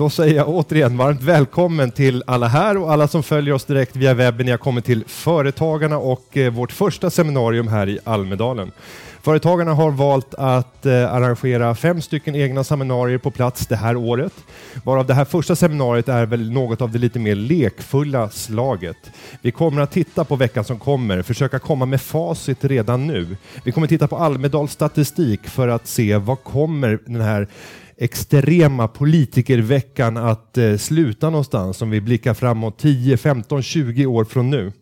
[0.00, 3.96] Då säger jag återigen varmt välkommen till alla här och alla som följer oss direkt
[3.96, 4.46] via webben.
[4.46, 8.72] Ni har kommit till Företagarna och eh, vårt första seminarium här i Almedalen.
[9.22, 14.32] Företagarna har valt att eh, arrangera fem stycken egna seminarier på plats det här året.
[14.84, 19.10] Varav det här första seminariet är väl något av det lite mer lekfulla slaget.
[19.42, 23.36] Vi kommer att titta på veckan som kommer, försöka komma med facit redan nu.
[23.64, 27.48] Vi kommer titta på Almedals statistik för att se vad kommer den här
[28.00, 34.50] extrema politikerveckan att eh, sluta någonstans om vi blickar framåt 10, 15, 20 år från
[34.50, 34.72] nu.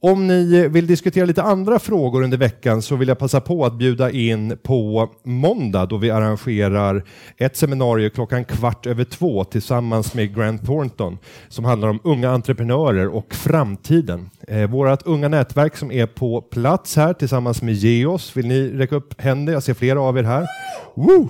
[0.00, 3.78] Om ni vill diskutera lite andra frågor under veckan så vill jag passa på att
[3.78, 7.04] bjuda in på måndag då vi arrangerar
[7.36, 11.18] ett seminarium klockan kvart över två tillsammans med Grant Thornton
[11.48, 14.30] som handlar om unga entreprenörer och framtiden.
[14.48, 18.36] Eh, vårat unga nätverk som är på plats här tillsammans med Geos.
[18.36, 19.52] Vill ni räcka upp händer?
[19.52, 20.46] Jag ser flera av er här.
[20.94, 21.28] Woo!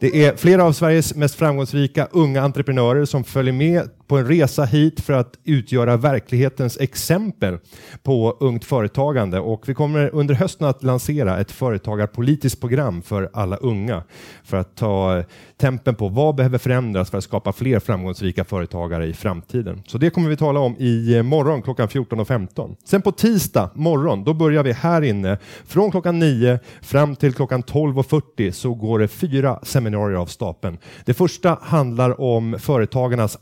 [0.00, 4.64] Det är flera av Sveriges mest framgångsrika unga entreprenörer som följer med på en resa
[4.64, 7.58] hit för att utgöra verklighetens exempel
[8.02, 13.56] på ungt företagande och vi kommer under hösten att lansera ett företagarpolitiskt program för alla
[13.56, 14.02] unga
[14.44, 15.22] för att ta
[15.56, 19.82] tempen på vad behöver förändras för att skapa fler framgångsrika företagare i framtiden.
[19.86, 22.76] Så det kommer vi tala om i eh, morgon klockan 14.15.
[22.84, 27.62] Sen på tisdag morgon, då börjar vi här inne från klockan 9 fram till klockan
[27.62, 30.78] 12.40 så går det fyra seminarier av stapeln.
[31.04, 33.38] Det första handlar om företagarnas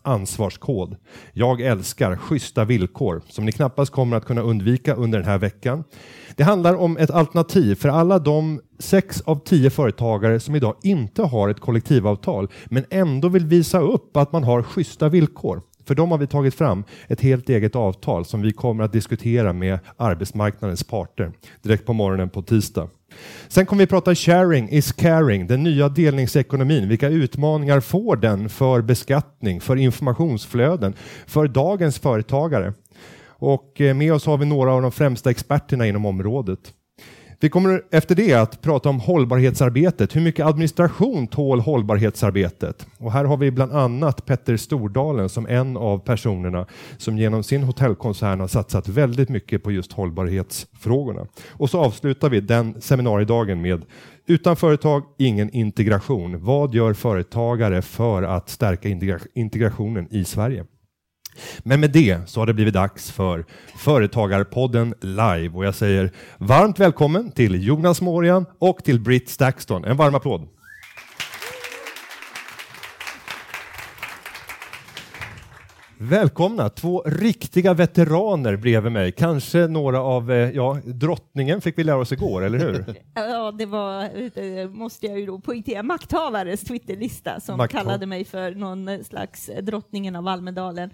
[0.57, 0.97] ansvarskod.
[1.33, 5.85] Jag älskar schyssta villkor som ni knappast kommer att kunna undvika under den här veckan.
[6.37, 11.23] Det handlar om ett alternativ för alla de sex av tio företagare som idag inte
[11.23, 15.63] har ett kollektivavtal men ändå vill visa upp att man har schyssta villkor.
[15.87, 19.53] För dem har vi tagit fram ett helt eget avtal som vi kommer att diskutera
[19.53, 21.33] med arbetsmarknadens parter
[21.63, 22.89] direkt på morgonen på tisdag.
[23.49, 26.89] Sen kommer vi prata sharing is caring, den nya delningsekonomin.
[26.89, 30.95] Vilka utmaningar får den för beskattning, för informationsflöden,
[31.27, 32.73] för dagens företagare?
[33.39, 36.73] Och eh, med oss har vi några av de främsta experterna inom området.
[37.41, 40.17] Vi kommer efter det att prata om hållbarhetsarbetet.
[40.17, 42.87] Hur mycket administration tål hållbarhetsarbetet?
[42.99, 47.63] Och här har vi bland annat Petter Stordalen som en av personerna som genom sin
[47.63, 51.27] hotellkoncern har satsat väldigt mycket på just hållbarhetsfrågorna.
[51.49, 53.83] Och så avslutar vi den seminariedagen med
[54.27, 56.45] utan företag, ingen integration.
[56.45, 58.89] Vad gör företagare för att stärka
[59.35, 60.65] integrationen i Sverige?
[61.59, 63.45] Men med det så har det blivit dags för
[63.79, 69.85] Företagarpodden live och jag säger varmt välkommen till Jonas Morian och till Britt Stakston.
[69.85, 70.49] En varm applåd.
[75.99, 79.13] Välkomna, två riktiga veteraner bredvid mig.
[79.13, 82.85] Kanske några av, eh, ja, drottningen fick vi lära oss igår, eller hur?
[83.15, 88.25] Ja, det var, eh, måste jag ju då poängtera, makthavares Twitterlista som Makthav- kallade mig
[88.25, 90.91] för någon slags drottningen av Almedalen.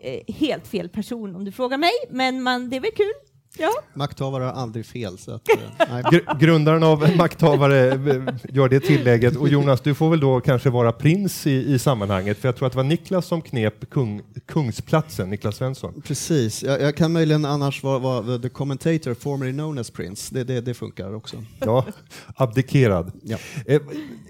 [0.00, 3.12] Eh, helt fel person om du frågar mig, men man, det är väl kul.
[3.58, 3.70] Ja.
[3.94, 5.18] Makthavare har aldrig fel.
[5.18, 5.56] Så att, eh,
[5.90, 6.02] nej.
[6.02, 9.36] Gr- grundaren av Makthavare eh, gör det tillägget.
[9.36, 12.66] Och Jonas, du får väl då kanske vara prins i, i sammanhanget, för jag tror
[12.66, 16.02] att det var Niklas som knep kung, kungsplatsen, Niklas Svensson.
[16.06, 20.34] Precis, jag, jag kan möjligen annars vara, vara the commentator, formerly known as Prince.
[20.34, 21.36] Det, det, det funkar också.
[21.58, 21.84] Ja,
[22.36, 23.12] abdikerad.
[23.22, 23.36] Ja.
[23.66, 23.80] Eh,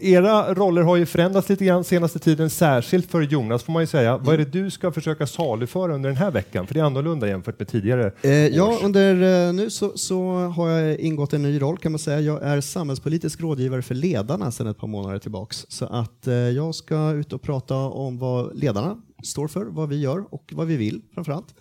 [0.01, 3.87] era roller har ju förändrats lite grann senaste tiden, särskilt för Jonas får man ju
[3.87, 4.17] säga.
[4.17, 6.67] Vad är det du ska försöka saluföra under den här veckan?
[6.67, 8.13] För det är annorlunda jämfört med tidigare.
[8.23, 11.99] Eh, ja, under, eh, nu så, så har jag ingått en ny roll kan man
[11.99, 12.21] säga.
[12.21, 15.67] Jag är samhällspolitisk rådgivare för ledarna sedan ett par månader tillbaks.
[15.69, 20.01] Så att eh, jag ska ut och prata om vad ledarna står för, vad vi
[20.01, 21.55] gör och vad vi vill framförallt.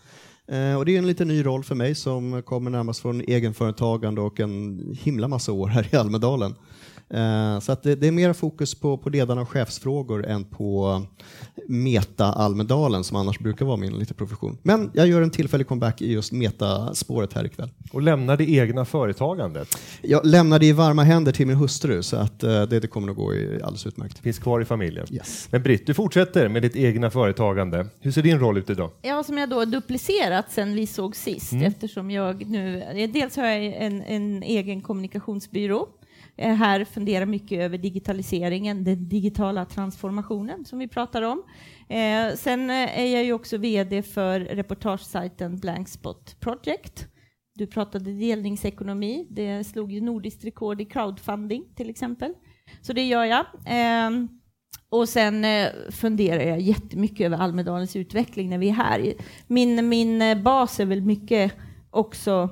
[0.47, 4.21] Eh, och det är en lite ny roll för mig som kommer närmast från egenföretagande
[4.21, 6.55] och en himla massa år här i Almedalen.
[7.09, 11.01] Eh, Så att det, det är mer fokus på, på ledarna och chefsfrågor än på
[11.67, 14.57] meta-Almedalen som annars brukar vara min lite profession.
[14.63, 17.69] Men jag gör en tillfällig comeback i just meta-spåret här ikväll.
[17.93, 19.67] Och lämnar det egna företagandet.
[20.01, 23.07] Jag lämnar det i varma händer till min hustru så att eh, det, det kommer
[23.07, 24.19] nog gå i alldeles utmärkt.
[24.19, 25.07] Finns kvar i familjen.
[25.11, 25.47] Yes.
[25.51, 27.87] Men Britt, du fortsätter med ditt egna företagande.
[27.99, 28.89] Hur ser din roll ut idag?
[29.01, 33.45] Ja, som jag då duplicerat sen vi såg sist eftersom jag nu, eh, dels har
[33.45, 35.87] jag en, en egen kommunikationsbyrå.
[36.37, 41.43] Eh, här funderar mycket över digitaliseringen, den digitala transformationen som vi pratar om.
[41.89, 47.07] Eh, sen eh, är jag ju också VD för reportagesajten Blankspot Project.
[47.55, 52.33] Du pratade delningsekonomi, det slog ju nordiskt rekord i crowdfunding till exempel.
[52.81, 53.45] Så det gör jag.
[53.65, 54.09] Eh,
[54.89, 59.13] Och sen eh, funderar jag jättemycket över Almedalens utveckling när vi är här.
[59.47, 61.53] Min, min eh, bas är väl mycket
[61.91, 62.49] också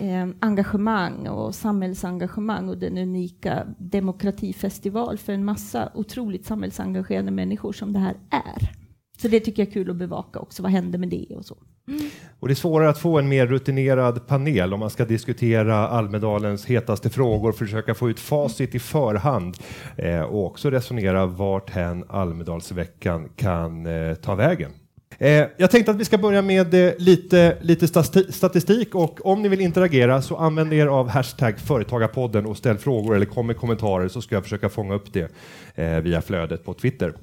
[0.00, 7.92] eh, engagemang och samhällsengagemang och den unika demokratifestival för en massa otroligt samhällsengagerade människor som
[7.92, 8.70] det här är.
[9.18, 10.62] Så det tycker jag är kul att bevaka också.
[10.62, 11.56] Vad händer med det och så.
[11.88, 12.10] Mm.
[12.40, 16.66] Och det är svårare att få en mer rutinerad panel om man ska diskutera Almedalens
[16.66, 19.56] hetaste frågor, försöka få ut facit i förhand
[19.96, 24.70] eh, och också resonera vart hän Almedalsveckan kan eh, ta vägen.
[25.18, 29.42] Eh, jag tänkte att vi ska börja med eh, lite, lite stati- statistik och om
[29.42, 33.56] ni vill interagera så använd er av hashtag Företagarpodden och ställ frågor eller kom med
[33.56, 35.30] kommentarer så ska jag försöka fånga upp det
[35.74, 37.14] eh, via flödet på Twitter.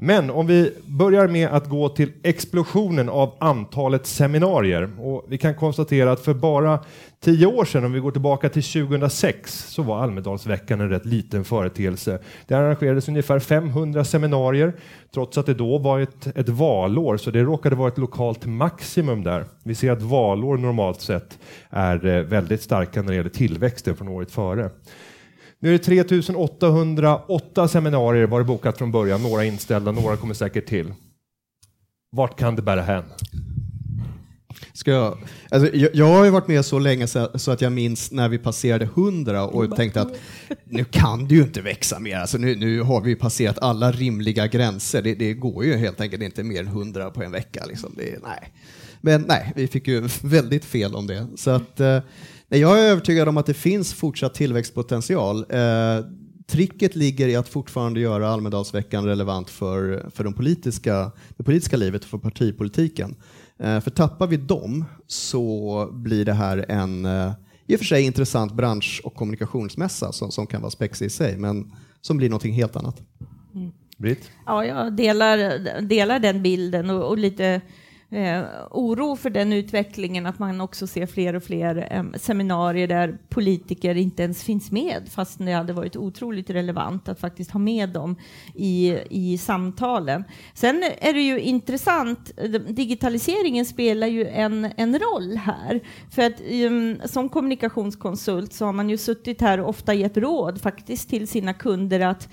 [0.00, 5.54] Men om vi börjar med att gå till explosionen av antalet seminarier och vi kan
[5.54, 6.78] konstatera att för bara
[7.20, 11.44] tio år sedan, om vi går tillbaka till 2006, så var Almedalsveckan en rätt liten
[11.44, 12.18] företeelse.
[12.46, 14.72] Det arrangerades ungefär 500 seminarier,
[15.14, 19.24] trots att det då var ett, ett valår, så det råkade vara ett lokalt maximum
[19.24, 19.44] där.
[19.62, 21.38] Vi ser att valår normalt sett
[21.70, 24.70] är eh, väldigt starka när det gäller tillväxten från året före.
[25.60, 30.66] Nu är det 3808 seminarier var det bokat från början, några inställda, några kommer säkert
[30.66, 30.94] till.
[32.10, 33.04] Vart kan det bära hän?
[34.72, 35.18] Ska jag,
[35.50, 38.28] alltså, jag, jag har ju varit med så länge så, så att jag minns när
[38.28, 40.12] vi passerade 100 och tänkte att
[40.64, 42.16] nu kan det ju inte växa mer.
[42.16, 45.02] Alltså, nu, nu har vi ju passerat alla rimliga gränser.
[45.02, 47.64] Det, det går ju helt enkelt inte mer än 100 på en vecka.
[47.68, 47.94] Liksom.
[47.96, 48.52] Det, nej.
[49.00, 51.26] Men nej, vi fick ju väldigt fel om det.
[51.36, 51.98] Så att, eh,
[52.48, 55.44] nej, jag är övertygad om att det finns fortsatt tillväxtpotential.
[55.48, 56.04] Eh,
[56.46, 62.02] tricket ligger i att fortfarande göra Almedalsveckan relevant för, för de politiska, det politiska livet
[62.02, 63.16] och för partipolitiken.
[63.58, 67.32] Eh, för tappar vi dem så blir det här en eh,
[67.66, 71.36] i och för sig intressant bransch och kommunikationsmässa som, som kan vara spexig i sig,
[71.36, 73.02] men som blir någonting helt annat.
[73.98, 74.30] Britt?
[74.46, 77.60] Ja, jag delar, delar den bilden och, och lite
[78.10, 83.18] eh, oro för den utvecklingen, att man också ser fler och fler eh, seminarier där
[83.28, 87.88] politiker inte ens finns med, fast det hade varit otroligt relevant att faktiskt ha med
[87.88, 88.16] dem
[88.54, 90.24] i, i samtalen.
[90.54, 95.80] Sen är det ju intressant, eh, digitaliseringen spelar ju en, en roll här.
[96.10, 100.60] För att um, som kommunikationskonsult så har man ju suttit här och ofta gett råd
[100.60, 102.28] faktiskt till sina kunder att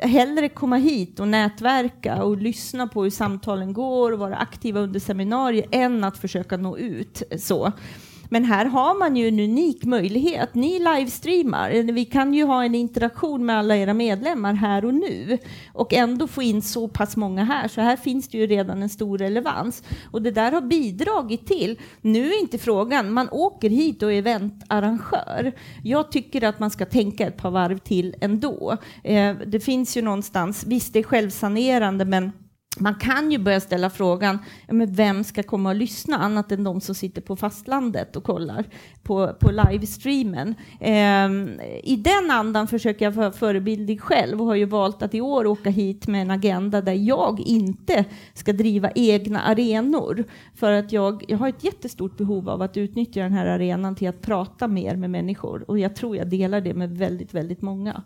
[0.00, 5.00] hellre komma hit och nätverka och lyssna på hur samtalen går och vara aktiva under
[5.00, 7.22] seminarier än att försöka nå ut.
[7.38, 7.72] så.
[8.34, 10.54] Men här har man ju en unik möjlighet.
[10.54, 11.92] Ni livestreamar.
[11.92, 15.38] Vi kan ju ha en interaktion med alla era medlemmar här och nu
[15.72, 17.68] och ändå få in så pass många här.
[17.68, 21.80] Så här finns det ju redan en stor relevans och det där har bidragit till.
[22.00, 23.12] Nu är inte frågan.
[23.12, 25.52] Man åker hit och är eventarrangör.
[25.82, 28.76] Jag tycker att man ska tänka ett par varv till ändå.
[29.04, 30.64] Eh, det finns ju någonstans.
[30.66, 32.32] Visst, det är självsanerande, men
[32.78, 34.38] man kan ju börja ställa frågan,
[34.68, 38.64] men vem ska komma och lyssna annat än de som sitter på fastlandet och kollar
[39.02, 40.54] på, på livestreamen.
[40.80, 45.20] Ehm, I den andan försöker jag vara förebildig själv och har ju valt att i
[45.20, 48.04] år åka hit med en agenda där jag inte
[48.34, 50.24] ska driva egna arenor.
[50.54, 54.08] För att jag, jag har ett jättestort behov av att utnyttja den här arenan till
[54.08, 58.02] att prata mer med människor och jag tror jag delar det med väldigt, väldigt många.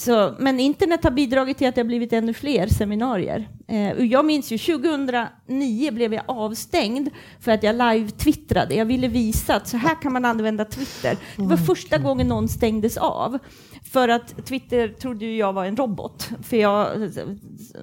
[0.00, 3.48] Så, men internet har bidragit till att det har blivit ännu fler seminarier.
[3.66, 7.08] Eh, jag minns ju 2009 blev jag avstängd
[7.40, 8.74] för att jag live-twittrade.
[8.74, 11.16] Jag ville visa att så här kan man använda Twitter.
[11.36, 13.38] Det var första gången någon stängdes av.
[13.92, 16.28] För att Twitter trodde ju jag var en robot.
[16.42, 17.10] För jag,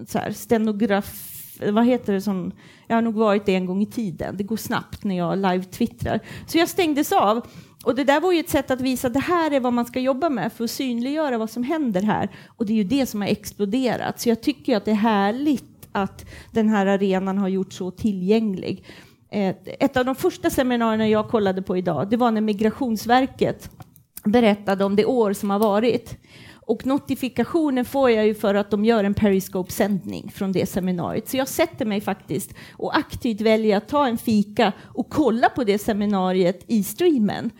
[0.07, 2.51] så här, stenograf vad heter det som,
[2.87, 4.37] jag har nog varit det en gång i tiden.
[4.37, 6.19] Det går snabbt när jag live-twittrar.
[6.47, 7.47] Så jag stängdes av.
[7.85, 9.85] Och det där var ju ett sätt att visa att det här är vad man
[9.85, 12.29] ska jobba med för att synliggöra vad som händer här.
[12.47, 14.19] Och det är ju det som har exploderat.
[14.19, 18.85] Så jag tycker att det är härligt att den här arenan har gjorts så tillgänglig.
[19.31, 23.69] Eh, ett av de första seminarierna jag kollade på idag, det var när Migrationsverket
[24.23, 26.17] berättade om det år som har varit.
[26.67, 31.29] Och notifikationen får jag ju för att de gör en Periscope-sändning från det seminariet.
[31.29, 35.63] Så jag sätter mig faktiskt och aktivt väljer att ta en fika och kolla på
[35.63, 37.51] det seminariet i streamen.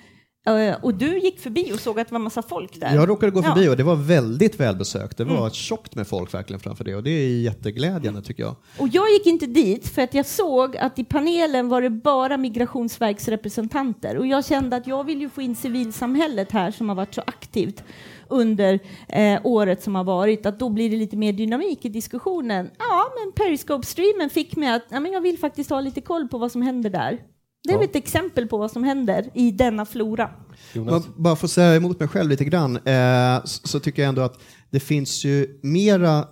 [0.46, 2.96] Eh, och du gick förbi och såg att det var massa folk där.
[2.96, 3.72] Jag råkade gå förbi Ja.
[3.72, 5.18] och det var väldigt välbesökt.
[5.18, 5.50] Det var Mm.
[5.50, 8.56] tjockt med folk verkligen framför det och det är jätteglädjande tycker jag.
[8.80, 12.38] Och jag gick inte dit för att jag såg att i panelen var det bara
[12.38, 17.14] migrationsverksrepresentanter och jag kände att jag vill ju få in civilsamhället här som har varit
[17.16, 17.84] så aktivt
[18.28, 22.70] under eh, året som har varit, att då blir det lite mer dynamik i diskussionen.
[22.80, 26.38] Ja, men Periscope-streamen fick mig att ja, men jag vill faktiskt ha lite koll på
[26.38, 27.20] vad som händer där.
[27.68, 27.84] Det är Ja.
[27.84, 30.30] ett exempel på vad som händer i denna flora.
[30.74, 31.04] Jonas?
[31.16, 34.22] Bara- för att säga emot mig själv lite grann, eh, så, så tycker jag ändå
[34.22, 36.28] att det finns ju mera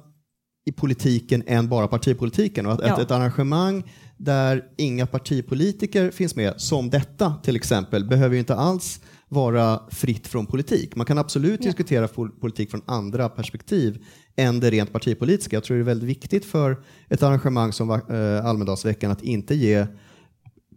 [0.66, 2.66] i politiken än bara partipolitiken.
[2.66, 2.94] Och att Ja.
[2.94, 3.84] ett, ett arrangemang
[4.18, 9.00] där inga partipolitiker finns med, som detta till exempel, behöver ju inte alls
[9.30, 10.96] vara fritt från politik.
[10.96, 11.66] Man kan absolut Ja.
[11.66, 14.04] diskutera pol- politik från andra perspektiv
[14.36, 15.56] än det rent partipolitiska.
[15.56, 19.86] Jag tror det är väldigt viktigt för ett arrangemang som eh, Almedalsveckan att inte ge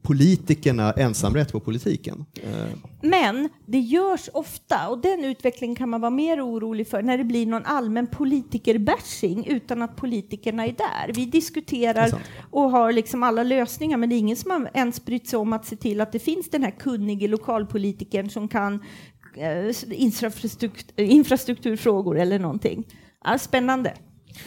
[0.07, 2.25] politikerna ensamrätt på politiken.
[2.35, 2.67] Eh,
[3.01, 7.25] Men det görs ofta, och den utvecklingen kan man vara mer orolig för, när det
[7.25, 11.15] blir någon allmän politikerbashing utan att politikerna är där.
[11.15, 12.11] Vi diskuterar
[12.51, 15.53] och har liksom alla lösningar, men det är ingen som har ens brytt sig om
[15.53, 18.75] att se till att det finns den här kunnige lokalpolitikern som kan
[19.37, 22.85] eh, infrastruktur, infrastrukturfrågor eller någonting.
[23.25, 23.95] Ja, spännande.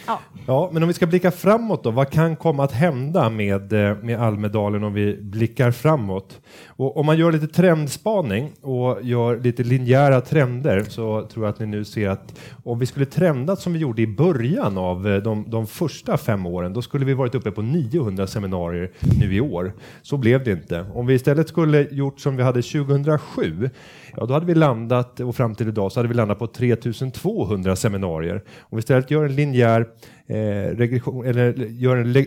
[0.06, 0.20] Ja.
[0.46, 3.96] Ja, men om vi ska blicka framåt då, vad kan komma att hända med, eh,
[4.02, 6.40] med Almedalen om vi blickar framåt?
[6.66, 11.60] Och om man gör lite trendspaning och gör lite linjära trender så tror jag att
[11.60, 15.16] ni nu ser att om vi skulle trendat som vi gjorde i början av eh,
[15.16, 19.40] de, de första fem åren, då skulle vi varit uppe på 900 seminarier nu i
[19.40, 19.72] år.
[20.02, 20.86] Så blev det inte.
[20.94, 23.70] Om vi istället skulle gjort som vi hade 2007,
[24.16, 27.76] ja då hade vi landat, och fram till idag så hade vi landat på 3200
[27.76, 28.42] seminarier.
[28.60, 29.86] Om vi istället gör en linjär
[30.26, 30.36] eh,
[30.76, 32.26] regression, eller gör en,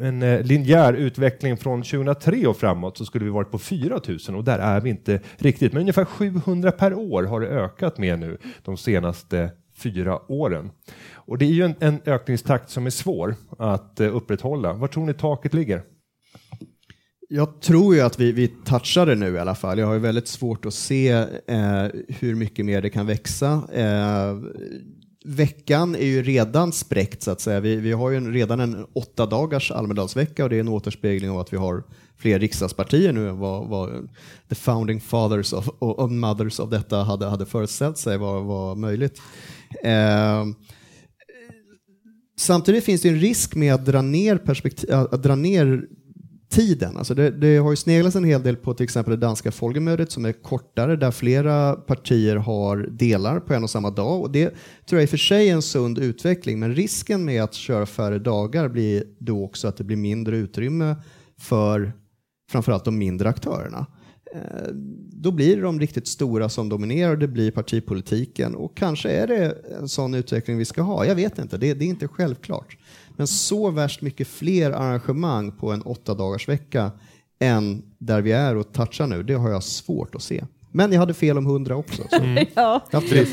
[0.00, 4.44] en eh, linjär utveckling från 2003 och framåt så skulle vi varit på 4000 och
[4.44, 5.72] där är vi inte riktigt.
[5.72, 10.70] Men ungefär 700 per år har det ökat med nu de senaste fyra åren.
[11.14, 14.72] Och det är ju en, en ökningstakt som är svår att eh, upprätthålla.
[14.72, 15.82] Var tror ni taket ligger?
[17.32, 19.78] Jag tror ju att vi, vi touchar det nu i alla fall.
[19.78, 21.08] Jag har ju väldigt svårt att se
[21.46, 23.62] eh, hur mycket mer det kan växa.
[23.72, 24.38] Eh,
[25.24, 27.60] veckan är ju redan spräckt så att säga.
[27.60, 31.30] Vi, vi har ju en, redan en åtta dagars Almedalsvecka och det är en återspegling
[31.30, 31.82] av att vi har
[32.16, 34.08] fler riksdagspartier nu än vad, vad
[34.48, 39.20] the founding fathers of, och mothers av detta hade, hade föreställt sig var, var möjligt.
[39.84, 40.44] Eh,
[42.40, 45.86] Samtidigt finns det en risk med att dra ner, perspektiv, att dra ner
[46.50, 46.96] tiden.
[46.96, 50.12] Alltså det, det har ju sneglats en hel del på till exempel det danska folkmötet
[50.12, 54.20] som är kortare där flera partier har delar på en och samma dag.
[54.20, 54.54] Och det
[54.86, 57.86] tror jag i och för sig är en sund utveckling men risken med att köra
[57.86, 60.96] färre dagar blir då också att det blir mindre utrymme
[61.38, 61.92] för
[62.50, 63.86] framförallt de mindre aktörerna.
[64.34, 64.68] Eh,
[65.12, 69.26] då blir det de riktigt stora som dominerar, och det blir partipolitiken och kanske är
[69.26, 71.06] det en sån utveckling vi ska ha.
[71.06, 72.76] Jag vet inte, det, det är inte självklart.
[73.20, 76.90] Men så värst mycket fler arrangemang på en åtta dagars vecka
[77.38, 80.44] än där vi är och touchar nu, det har jag svårt att se.
[80.72, 82.02] Men jag hade fel om hundra också.
[82.10, 82.44] Så.
[82.54, 82.80] Ja.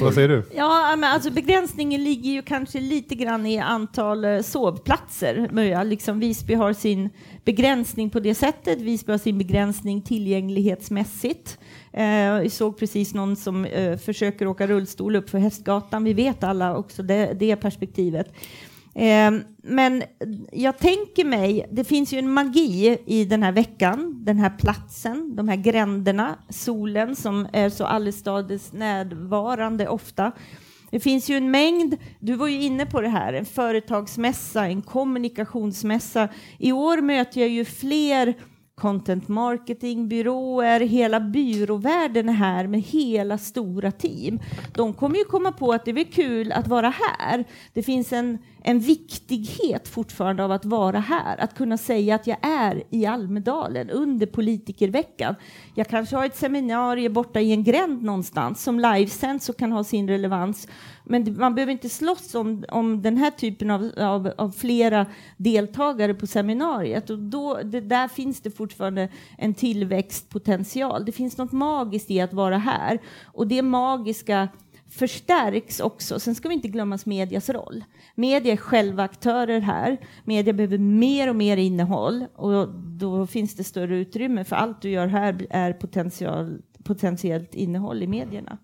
[0.01, 0.43] Vad säger du?
[0.55, 5.83] Ja, men alltså begränsningen ligger ju kanske lite grann i antal eh, sovplatser.
[5.85, 7.09] Liksom Visby har sin
[7.45, 8.81] begränsning på det sättet.
[8.81, 11.57] Visby har sin begränsning tillgänglighetsmässigt.
[11.93, 16.03] Eh, vi såg precis någon som eh, försöker åka rullstol upp för Hästgatan.
[16.03, 18.33] Vi vet alla också det, det perspektivet.
[18.97, 19.31] Eh,
[19.63, 20.03] men
[20.51, 25.35] jag tänker mig, det finns ju en magi i den här veckan, den här platsen,
[25.35, 30.31] de här gränderna, solen som är så allestades närvarande ofta.
[30.91, 34.81] Det finns ju en mängd, du var ju inne på det här, en företagsmässa, en
[34.81, 36.29] kommunikationsmässa.
[36.57, 38.33] I år möter jag ju fler
[38.81, 44.39] content marketing-byråer, hela byråvärlden är här med hela stora team.
[44.75, 47.45] De kommer ju komma på att det är väl kul att vara här.
[47.73, 48.37] Det finns en,
[48.67, 53.89] en viktighet fortfarande av att vara här, att kunna säga att jag är i Almedalen
[53.89, 55.35] under politikerveckan.
[55.75, 59.83] Jag kanske har ett seminarium borta i en gränd någonstans som livesänds och kan ha
[59.83, 60.67] sin relevans.
[61.03, 65.05] Men man behöver inte slåss om, om den här typen av, av, av flera
[65.37, 67.09] deltagare på seminariet.
[67.09, 71.05] Och då, det, där finns det fortfarande en tillväxtpotential.
[71.05, 72.99] Det finns något magiskt i att vara här.
[73.25, 74.47] Och det magiska
[74.89, 76.19] förstärks också.
[76.19, 77.83] Sen ska vi inte glömma medias roll.
[78.15, 79.97] Media är själva aktörer här.
[80.23, 84.89] Media behöver mer och mer innehåll och då finns det större utrymme för allt du
[84.89, 85.73] gör här är
[86.83, 88.57] potentiellt innehåll i medierna.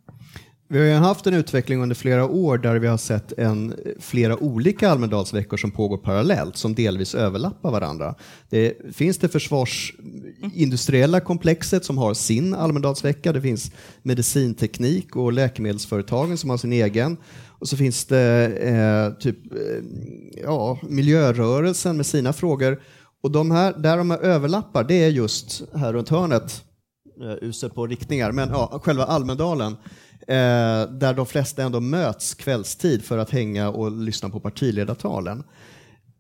[0.68, 4.38] Vi har ju haft en utveckling under flera år där vi har sett en, flera
[4.38, 8.16] olika Almedalsveckor som pågår parallellt, som delvis överlappar varandra.
[8.50, 16.50] Det finns det försvarsindustriella komplexet som har sin Almedalsvecka, det finns medicinteknik och läkemedelsföretagen som
[16.50, 17.18] har sin egen.
[17.60, 19.84] Och så finns det eh, typ, eh,
[20.44, 22.82] ja, miljörörelsen med sina frågor.
[23.24, 26.64] Och de här, där de här överlappar, det är just här runt hörnet,
[27.22, 29.76] eh, usel på riktningar, men ja, själva Almedalen,
[30.28, 35.44] eh, där de flesta ändå möts kvällstid för att hänga och lyssna på partiledartalen.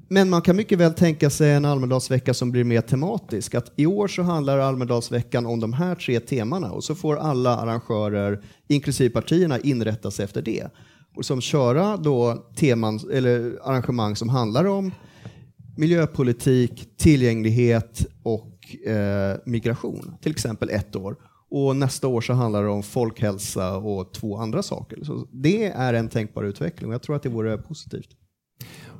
[0.07, 3.55] Men man kan mycket väl tänka sig en Almedalsvecka som blir mer tematisk.
[3.55, 7.57] Att I år så handlar Almedalsveckan om de här tre temana och så får alla
[7.57, 10.67] arrangörer, inklusive partierna, inrätta sig efter det.
[11.15, 14.91] och som köra då teman eller arrangemang som handlar om
[15.77, 21.15] miljöpolitik, tillgänglighet och eh, migration, till exempel ett år.
[21.55, 25.03] Och nästa år så handlar det om folkhälsa och två andra saker.
[25.03, 28.09] Så det är en tänkbar utveckling och jag tror att det vore positivt.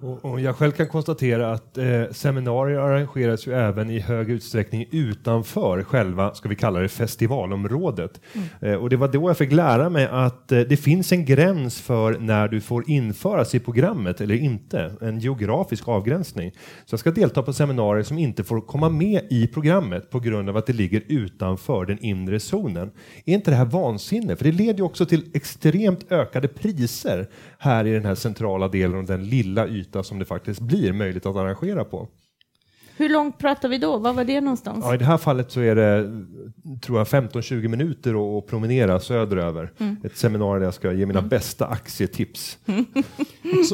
[0.04, 4.86] Och, och jag själv kan konstatera att eh, seminarier arrangeras ju även i hög utsträckning
[4.92, 8.22] utanför själva, ska vi kalla det, festivalområdet.
[8.34, 8.48] Mm.
[8.62, 11.82] Eh, och det var då jag fick lära mig att eh, det finns en gräns
[11.82, 16.52] för när du får införas i programmet eller inte, en geografisk avgränsning.
[16.86, 20.50] Så jag ska delta på seminarier som inte får komma med i programmet på grund
[20.50, 22.92] av att det ligger utanför den inre zonen.
[23.26, 24.36] Är inte det här vansinne?
[24.36, 27.28] För det leder ju också till extremt ökade priser
[27.64, 30.94] här i den här centrala delen och den lilla ytan yta som det faktiskt blir
[30.94, 32.08] möjligt att arrangera på.
[32.98, 33.98] Hur långt pratar vi då?
[33.98, 34.86] Var var det någonstans?
[34.86, 36.26] Ja, I det här fallet så är det
[36.82, 39.72] tror jag 15-20 minuter att promenera söderöver.
[39.78, 39.96] Mm.
[40.04, 41.30] Ett seminarium där jag ska ge mina mm.
[41.30, 42.58] bästa aktietips.
[42.66, 42.86] Mm.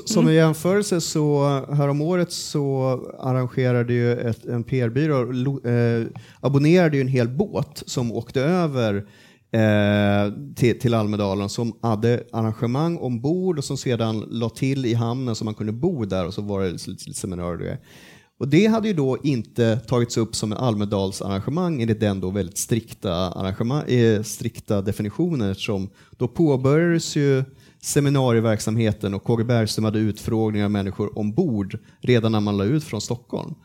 [0.05, 5.21] som en jämförelse så häromåret så arrangerade ju ett, en PR-byrå,
[5.69, 6.07] eh,
[6.39, 9.05] abonnerade ju en hel båt som åkte över
[9.51, 15.35] eh, till, till Almedalen som hade arrangemang ombord och som sedan la till i hamnen
[15.35, 17.79] så man kunde bo där och så var det lite, lite seminarier.
[18.39, 22.57] Och det hade ju då inte tagits upp som en Almedalsarrangemang enligt den då väldigt
[22.57, 27.43] strikta, arrangemang, eh, strikta definitionen eftersom då påbörjades ju
[27.81, 33.01] seminarieverksamheten och KG Bergström hade utfrågningar av människor ombord redan när man la ut från
[33.01, 33.55] Stockholm.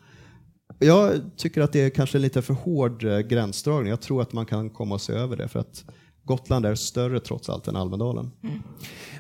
[0.78, 3.90] Jag tycker att det är kanske lite för hård eh, gränsdragning.
[3.90, 5.84] Jag tror att man kan komma och se över det för att
[6.24, 8.30] Gotland är större trots allt än Almedalen.
[8.42, 8.62] Mm.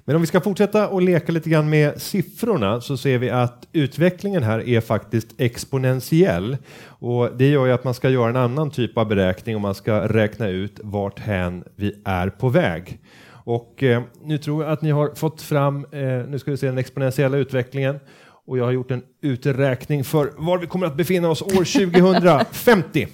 [0.04, 3.68] Men om vi ska fortsätta och leka lite grann med siffrorna så ser vi att
[3.72, 8.70] utvecklingen här är faktiskt exponentiell och det gör ju att man ska göra en annan
[8.70, 13.00] typ av beräkning om man ska räkna ut vart hän vi är på väg.
[13.26, 16.66] Och eh, nu tror jag att ni har fått fram, eh, nu ska vi se
[16.66, 18.00] den exponentiella utvecklingen
[18.46, 23.08] och jag har gjort en uträkning för var vi kommer att befinna oss år 2050.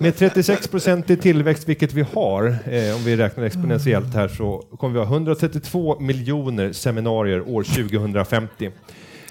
[0.00, 4.64] Med 36 procent i tillväxt, vilket vi har, eh, om vi räknar exponentiellt här, så
[4.78, 8.70] kommer vi ha 132 miljoner seminarier år 2050.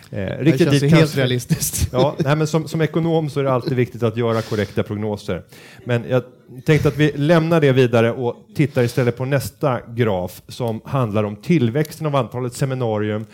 [0.10, 1.90] Eh, riktigt det känns helt kanske, realistiskt.
[1.92, 5.44] Ja, nej, men som, som ekonom så är det alltid viktigt att göra korrekta prognoser.
[5.86, 6.24] Men jag
[6.66, 11.36] tänkte att vi lämnar det vidare och tittar istället på nästa graf som handlar om
[11.36, 13.26] tillväxten av antalet seminarium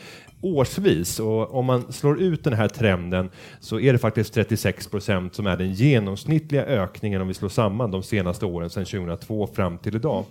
[0.42, 5.36] årsvis och om man slår ut den här trenden så är det faktiskt 36 procent
[5.36, 9.78] som är den genomsnittliga ökningen om vi slår samman de senaste åren sedan 2002 fram
[9.78, 10.26] till idag.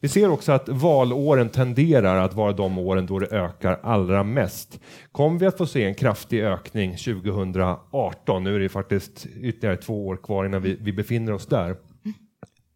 [0.00, 4.80] Vi ser också att valåren tenderar att vara de åren då det ökar allra mest.
[5.12, 8.44] Kommer vi att få se en kraftig ökning 2018?
[8.44, 11.76] Nu är det faktiskt ytterligare två år kvar innan vi, vi befinner oss där.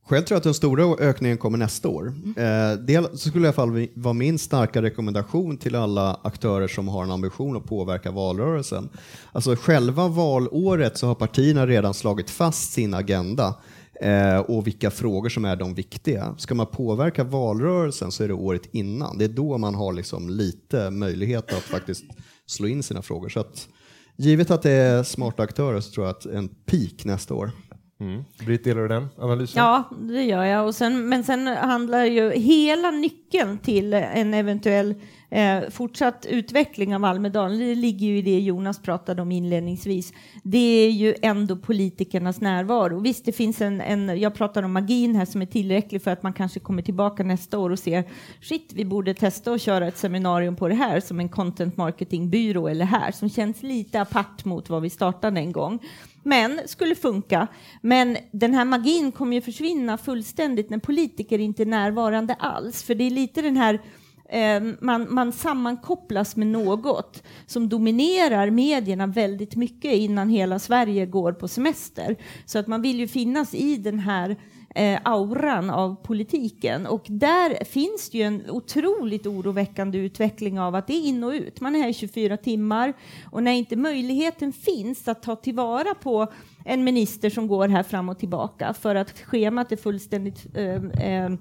[0.08, 2.02] Själv tror jag att den stora ökningen kommer nästa år.
[2.06, 2.72] Mm.
[2.72, 7.02] Eh, det skulle i alla fall vara min starka rekommendation till alla aktörer som har
[7.02, 8.88] en ambition att påverka valrörelsen.
[9.32, 13.54] Alltså själva valåret så har partierna redan slagit fast sin agenda
[14.00, 16.34] eh, och vilka frågor som är de viktiga.
[16.38, 19.18] Ska man påverka valrörelsen så är det året innan.
[19.18, 22.04] Det är då man har liksom lite möjlighet att faktiskt
[22.46, 23.28] slå in sina frågor.
[23.28, 23.68] Så att,
[24.16, 27.50] givet att det är smarta aktörer så tror jag att en peak nästa år.
[27.98, 28.24] Mm.
[28.46, 29.62] Britt, delar du den analysen?
[29.62, 30.66] Ja, det gör jag.
[30.66, 34.94] Och sen, men sen handlar ju hela nyckeln till en eventuell
[35.30, 40.12] eh, fortsatt utveckling av Almedalen, det ligger ju i det Jonas pratade om inledningsvis.
[40.42, 43.00] Det är ju ändå politikernas närvaro.
[43.00, 46.22] Visst, det finns en, en, jag pratar om magin här som är tillräcklig för att
[46.22, 48.04] man kanske kommer tillbaka nästa år och ser
[48.40, 52.68] shit, vi borde testa att köra ett seminarium på det här som en content marketingbyrå
[52.68, 55.80] eller här som känns lite apart mot vad vi startade en gång
[56.26, 57.46] men skulle funka.
[57.80, 62.82] Men den här magin kommer ju försvinna fullständigt när politiker inte är närvarande alls.
[62.82, 63.80] För det är lite den här
[64.28, 71.32] eh, man, man sammankopplas med något som dominerar medierna väldigt mycket innan hela Sverige går
[71.32, 72.16] på semester.
[72.46, 74.36] Så att man vill ju finnas i den här
[74.76, 76.86] eh, auran av politiken.
[76.86, 81.30] Och där finns det ju en otroligt oroväckande utveckling av att det är in och
[81.30, 81.60] ut.
[81.60, 82.92] Man är här i 24 timmar
[83.30, 86.32] och när inte möjligheten finns att ta tillvara på
[86.64, 91.32] en minister som går här fram och tillbaka för att schemat är fullständigt eh, eh,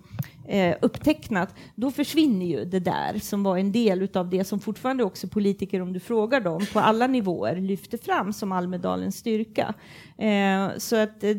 [0.48, 5.04] eh upptecknat, då försvinner ju det där som var en del av det som fortfarande
[5.04, 9.74] också politiker, om du frågar dem, på alla nivåer lyfter fram som Almedalens styrka.
[10.18, 11.36] Eh, så att eh,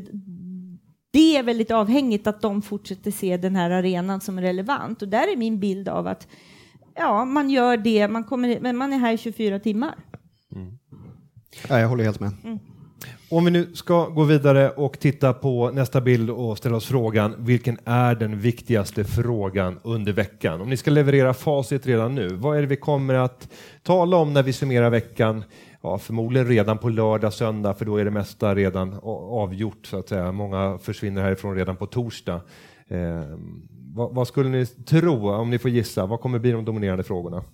[1.17, 5.03] det är väldigt avhängigt att de fortsätter se den här arenan som relevant.
[5.03, 6.29] Och där är min bild av att
[6.95, 9.95] ja, man gör det, man, kommer, men man är här i 24 timmar.
[10.55, 10.79] Mm.
[11.69, 12.33] Ja, jag håller helt med.
[12.45, 12.59] Mm.
[13.29, 17.35] Om vi nu ska gå vidare och titta på nästa bild och ställa oss frågan
[17.39, 20.61] vilken är den viktigaste frågan under veckan?
[20.61, 23.49] Om ni ska leverera facit redan nu, vad är det vi kommer att
[23.83, 25.45] tala om när vi summerar veckan?
[25.87, 30.09] Ja, förmodligen redan på lördag, söndag, för då är det mesta redan avgjort så att
[30.09, 30.33] säga.
[30.33, 32.41] Många försvinner härifrån redan på torsdag.
[32.89, 33.25] Eh,
[33.95, 37.45] vad, vad, skulle ni tro, om ni får gissa, vad kommer bli de dominerande frågorna?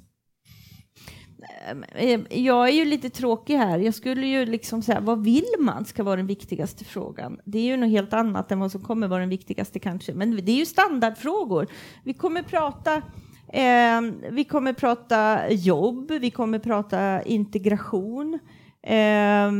[1.94, 3.78] Eh, eh, jag är ju lite tråkig här.
[3.78, 7.38] Jag skulle ju liksom säga, vad vill man ska vara den viktigaste frågan?
[7.44, 10.14] Det är ju något helt annat än vad som kommer vara den viktigaste kanske.
[10.14, 11.66] Men det är ju standardfrågor.
[12.04, 13.02] Vi kommer prata
[13.48, 14.00] eh,
[14.30, 18.38] vi kommer prata jobb, vi kommer prata integration.
[18.82, 19.52] Eh,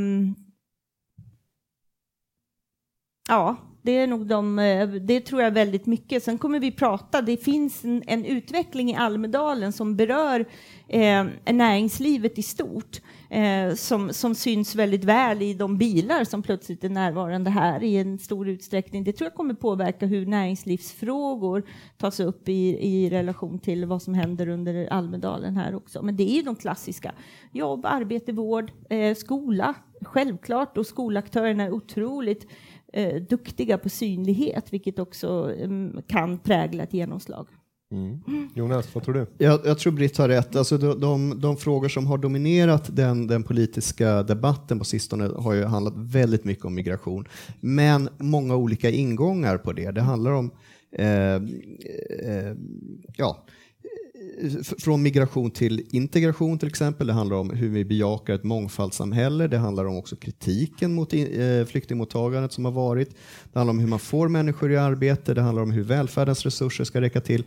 [3.28, 6.22] ja, det är nog de, eh, det tror jag väldigt mycket.
[6.22, 10.46] Sen kommer vi prata, det finns en, en utveckling i Almedalen som berör
[10.88, 13.00] eh, näringslivet i stort.
[13.32, 17.96] Eh, som, som syns väldigt väl i de bilar som plötsligt är närvarande här i
[17.96, 19.04] en stor utsträckning.
[19.04, 21.62] Det tror jag kommer påverka hur näringslivsfrågor
[21.96, 26.02] tas upp i, i relation till vad som händer under Almedalen här också.
[26.02, 27.14] Men det är ju de klassiska.
[27.52, 30.78] Jobb, arbete, vård, eh, skola, självklart.
[30.78, 32.46] Och skolaktörerna är otroligt
[32.92, 37.46] eh, duktiga på synlighet, vilket också mm, kan prägla ett genomslag.
[37.92, 38.48] Mm.
[38.54, 39.26] Jonas, vad tror du?
[39.38, 40.56] Jag, jag tror Britt har rätt.
[40.56, 45.52] Alltså de, de, de, frågor som har dominerat den, den politiska debatten på sistone har
[45.52, 47.28] ju handlat väldigt mycket om migration.
[47.60, 49.90] Men många olika ingångar på det.
[49.90, 50.50] Det handlar om
[50.92, 52.56] eh, eh,
[53.16, 53.44] ja,
[54.78, 57.06] från migration till integration till exempel.
[57.06, 59.48] Det handlar om hur vi bejakar ett mångfaldssamhälle.
[59.48, 63.10] Det handlar om också kritiken mot eh, flyktingmottagandet som har varit.
[63.52, 65.34] Det handlar om hur man får människor i arbete.
[65.34, 67.44] Det handlar om hur välfärdens resurser ska räcka till.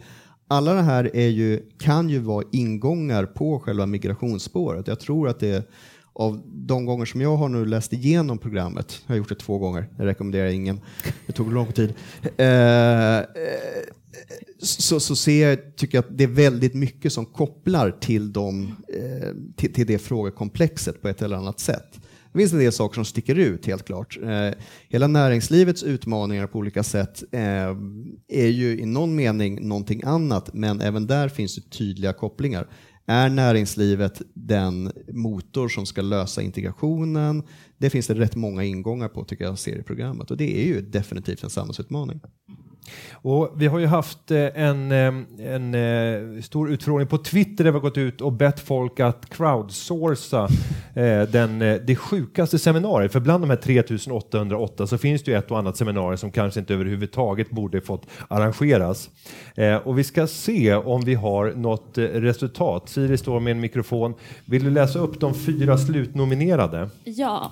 [0.48, 4.88] Alla det här är ju, kan ju vara ingångar på själva migrationsspåret.
[4.88, 5.70] Jag tror att det
[6.14, 9.58] av de gånger som jag har nu läst igenom programmet, jag har gjort det två
[9.58, 10.82] gånger, jag rekommenderar ingen,
[11.26, 11.94] det tog lång tid,
[12.38, 13.20] eh,
[14.62, 18.76] så, så ser jag, tycker jag att det är väldigt mycket som kopplar till, dem,
[18.88, 22.00] eh, till, till det frågekomplexet på ett eller annat sätt.
[22.36, 24.18] Det finns en del saker som sticker ut helt klart.
[24.24, 24.52] Eh,
[24.90, 27.78] hela näringslivets utmaningar på olika sätt eh,
[28.28, 32.68] är ju i någon mening någonting annat, men även där finns det tydliga kopplingar.
[33.06, 37.44] Är näringslivet den motor som ska lösa integrationen?
[37.78, 40.66] Det finns det rätt många ingångar på tycker jag ser i programmet och det är
[40.66, 42.22] ju definitivt en samhällsutmaning.
[43.12, 47.72] Och vi har ju haft eh, en, eh, en, eh, stor utfrågning på Twitter där
[47.72, 50.48] vi har gått ut och bett folk att crowdsourca
[51.32, 53.12] den, det sjukaste seminariet.
[53.12, 56.60] För bland de här 3808 så finns det ju ett och annat seminarium som kanske
[56.60, 59.10] inte överhuvudtaget borde fått arrangeras.
[59.84, 62.90] Och vi ska se om vi har något resultat.
[62.90, 64.14] Siri står med en mikrofon.
[64.46, 66.90] Vill du läsa upp de fyra slutnominerade?
[67.04, 67.52] Ja,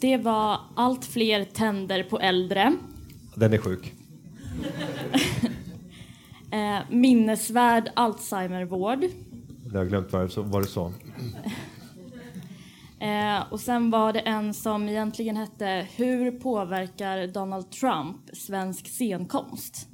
[0.00, 2.76] det var allt fler tänder på äldre.
[3.34, 3.92] Den är sjuk.
[6.50, 9.04] eh, minnesvärd Alzheimervård.
[9.72, 10.92] Jag har glömt vad, du sa.
[13.00, 19.88] Eh, och sen var det en som egentligen hette Hur påverkar Donald Trump svensk scenkonst?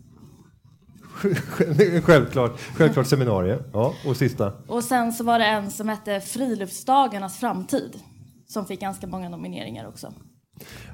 [2.03, 3.63] självklart, självklart seminarium.
[3.73, 4.53] Ja, och sista.
[4.67, 7.99] Och sen så var det en som hette Friluftsdagarnas framtid
[8.47, 10.13] som fick ganska många nomineringar också.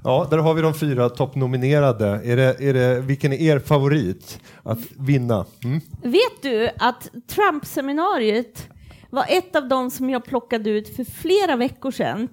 [0.04, 2.06] Ja, där har vi de fyra toppnominerade.
[2.24, 5.46] Är det, är det, vilken är er favorit att vinna?
[5.64, 5.80] Mm?
[6.02, 8.68] Vet du att Trump-seminariet
[9.10, 12.28] var ett av de som jag plockade ut för flera veckor sedan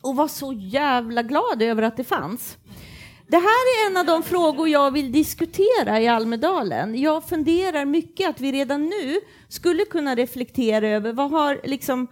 [0.00, 2.56] och var så jävla glad över att det fanns.
[3.28, 7.00] Det här är en av de frågor jag vill diskutera i Almedalen.
[7.00, 12.06] Jag funderar mycket att vi redan nu skulle kunna reflektera över vad har liksom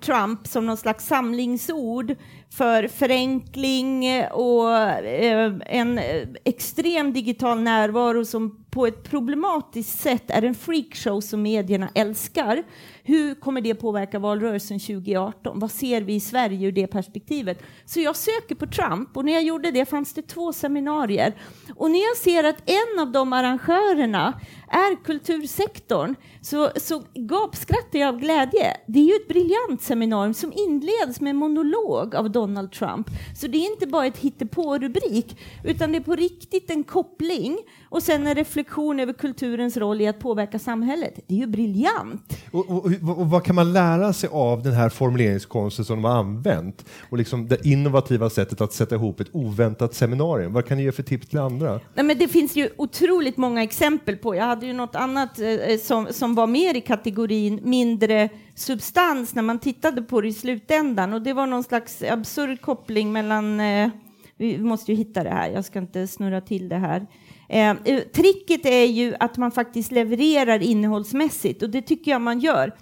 [0.00, 2.14] Trump som någon slags samlingsord
[2.56, 10.42] för förenkling och eh, en eh, extrem digital närvaro som på ett problematiskt sätt är
[10.42, 12.62] en freakshow som medierna älskar.
[13.02, 15.58] Hur kommer det påverka valrörelsen 2018?
[15.58, 17.62] Vad ser vi i Sverige ur det perspektivet?
[17.84, 21.34] Så jag söker på Trump och när jag gjorde det fanns det två seminarier.
[21.76, 24.40] Och när jag ser att en av de arrangörerna
[24.72, 28.76] är kultursektorn så, så gapskrattar jag av glädje.
[28.86, 33.06] Det är ju ett briljant seminarium som inleds med en monolog av Donald Trump.
[33.36, 37.58] Så det är inte bara ett hittepå-rubrik utan det är på riktigt en koppling
[37.88, 41.18] och sen en reflektion över kulturens roll i att påverka samhället.
[41.26, 42.36] Det är ju briljant.
[42.50, 42.84] Och, och,
[43.18, 46.84] och, vad kan man lära sig av den här formuleringskonsten som de har använt?
[47.10, 50.52] Och liksom det innovativa sättet att sätta ihop ett oväntat seminarium.
[50.52, 51.80] Vad kan ni ge för tips till andra?
[51.94, 54.34] Nej, men det finns ju otroligt många exempel på.
[54.34, 58.28] Jag hade hade ju något annat eh, eh, som, som var mer i kategorin mindre
[58.54, 63.12] substans när man tittade på det i slutändan och det var någon slags absurd koppling
[63.12, 63.90] mellan eh,
[64.36, 67.06] vi måste ju hitta det här, jag ska inte snurra till det här.
[67.48, 72.40] Eh, eh tricket är ju att man faktiskt levererar innehållsmässigt och det tycker jag man
[72.40, 72.72] gör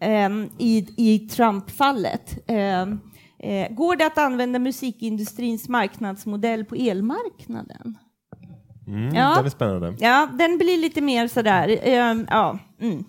[0.00, 2.38] eh, i, i Trump-fallet.
[2.46, 2.82] Eh,
[3.38, 7.98] eh, går det att använda musikindustrins marknadsmodell på elmarknaden?
[8.86, 9.34] Mm, Ja.
[9.36, 9.94] Den är spännande.
[9.98, 11.68] Ja, den blir lite mer sådär.
[11.82, 12.58] Eh, ja.
[12.80, 13.04] Mm.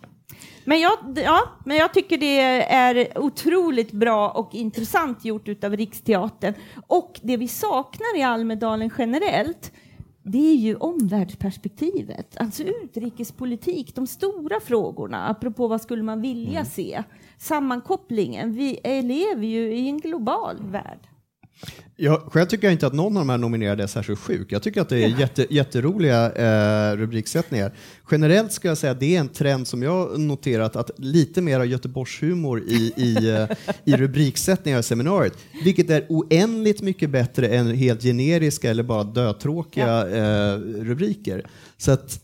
[0.65, 6.53] Men, jag, ja, men jag tycker det är otroligt bra och intressant gjort utav Riksteatern.
[6.87, 9.71] Och det vi saknar i Almedalen generellt,
[10.23, 12.37] det är ju omvärldsperspektivet.
[12.39, 17.03] Alltså utrikespolitik, de stora frågorna, apropå vad skulle man vilja se.
[17.37, 20.99] Sammankopplingen, vi lever ju i en global värld.
[21.95, 24.51] Jag, själv tycker jag inte att någon av de här nominerade är särskilt sjuk.
[24.51, 27.71] Jag tycker att det är jätte, jätteroliga eh, rubriksättningar.
[28.11, 31.59] Generellt ska jag säga att det är en trend som jag noterat att lite mer
[31.59, 37.75] av Göteborgshumor i, i, eh, i rubriksättningar i seminariet, vilket är oändligt mycket bättre än
[37.75, 41.45] helt generiska eller bara dötråkiga eh, rubriker.
[41.77, 42.19] Så att,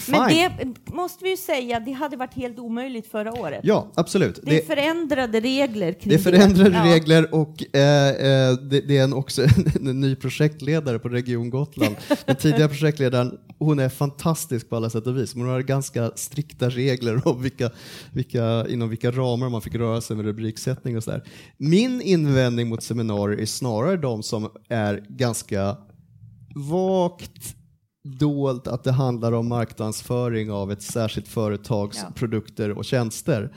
[0.00, 0.16] fine.
[0.18, 3.60] Men det måste vi ju säga, det hade varit helt omöjligt förra året.
[3.62, 4.40] Ja, absolut.
[4.42, 6.84] Det är förändrade regler kring Det förändrade Ja.
[6.94, 9.42] regler och eh, eh, det, det är en också
[9.80, 11.96] en ny projektledare på Region Gotland.
[12.26, 15.34] Den tidigare projektledaren, hon är fantastisk på alla sätt och vis.
[15.34, 17.70] Men hon har ganska strikta regler om vilka,
[18.12, 21.24] vilka, inom vilka ramar man fick röra sig med rubriksättning och sådär.
[21.56, 25.76] Min invändning mot seminarier är snarare de som är ganska
[26.54, 27.54] vagt
[28.16, 32.12] dolt att det handlar om marknadsföring av ett särskilt företags Ja.
[32.14, 33.52] produkter och tjänster.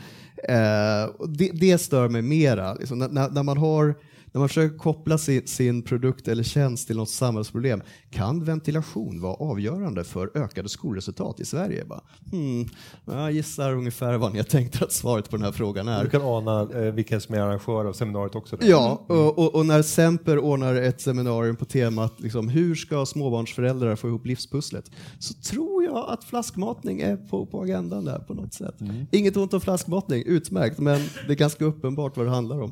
[0.50, 2.74] Eh, det, det stör mig mera.
[2.74, 3.96] Liksom, när, när man har
[4.32, 9.34] när man försöker koppla sin, sin produkt eller tjänst till något samhällsproblem, kan ventilation vara
[9.34, 11.86] avgörande för ökade skolresultat i Sverige?
[11.86, 12.65] Bara, hmm,
[13.06, 16.04] jag gissar ungefär vad ni har tänkt att svaret på den här frågan är.
[16.04, 18.58] Du kan ana eh, vilken som är arrangör av seminariet också.
[18.58, 18.67] där.
[18.67, 23.96] Ja, och, och, och när Semper ordnar ett seminarium på temat liksom, hur ska småbarnsföräldrar
[23.96, 28.54] få ihop livspusslet så tror jag att flaskmatning är på, på agendan där på något
[28.54, 28.76] sätt.
[29.12, 32.72] Inget ont om flaskmatning, utmärkt, men det är ganska uppenbart vad det handlar om.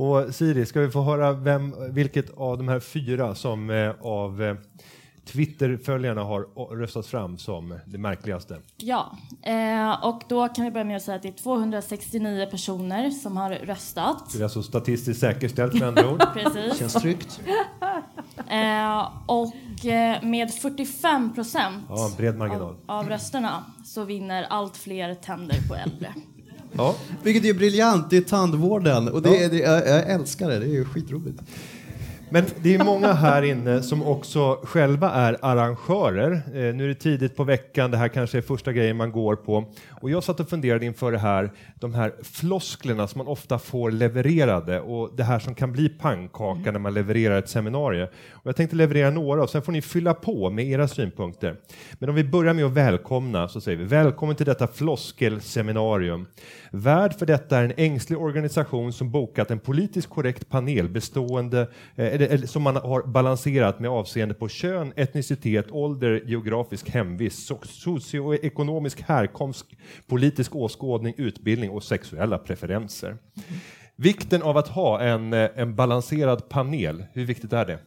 [0.00, 4.42] Och Siri, ska vi få höra vem, vilket av de här fyra som eh, av
[4.42, 4.54] eh,
[5.24, 8.58] Twitter-följarna har o- röstats fram som det märkligaste?
[8.76, 13.10] Ja, eh, och då kan vi börja med att säga att det är 269 personer
[13.10, 14.32] som har röstat.
[14.32, 16.22] Det är alltså statistiskt säkerställt med andra ord.
[16.34, 16.78] Precis.
[16.78, 17.40] Känns tryggt.
[18.48, 22.62] Eh, och eh, med 45 procent Ja, en bred marginal.
[22.86, 26.14] av, av rösterna så vinner allt fler tänder på äldre.
[26.72, 26.96] Ja.
[27.22, 30.76] Vilket är briljant, det är tandvården och det, är- det, jag, jag älskar det, det
[30.76, 31.38] är skitroligt.
[32.32, 36.32] Men det är många här inne som också själva är arrangörer.
[36.32, 39.36] Eh, nu är det tidigt på veckan, det här kanske är första grejen man går
[39.36, 39.64] på.
[40.00, 43.90] Och jag satt och funderade inför det här, de här flosklerna som man ofta får
[43.90, 48.08] levererade och det här som kan bli pannkaka när man levererar ett seminarium.
[48.32, 51.56] Och jag tänkte leverera några och sen får ni fylla på med era synpunkter.
[51.92, 56.26] Men om vi börjar med att välkomna så säger vi välkommen till detta floskelseminarium.
[56.70, 61.60] Värd för detta är en ängslig organisation som bokat en politiskt korrekt panel bestående
[61.96, 67.52] eh, eller, eller, som man har balanserat med avseende på kön, etnicitet, ålder, geografisk hemvist,
[67.64, 69.66] socioekonomisk härkomst,
[70.06, 73.16] politisk åskådning, utbildning och sexuella preferenser.
[73.96, 77.78] Vikten av att ha en, eh, en balanserad panel, hur viktigt är det?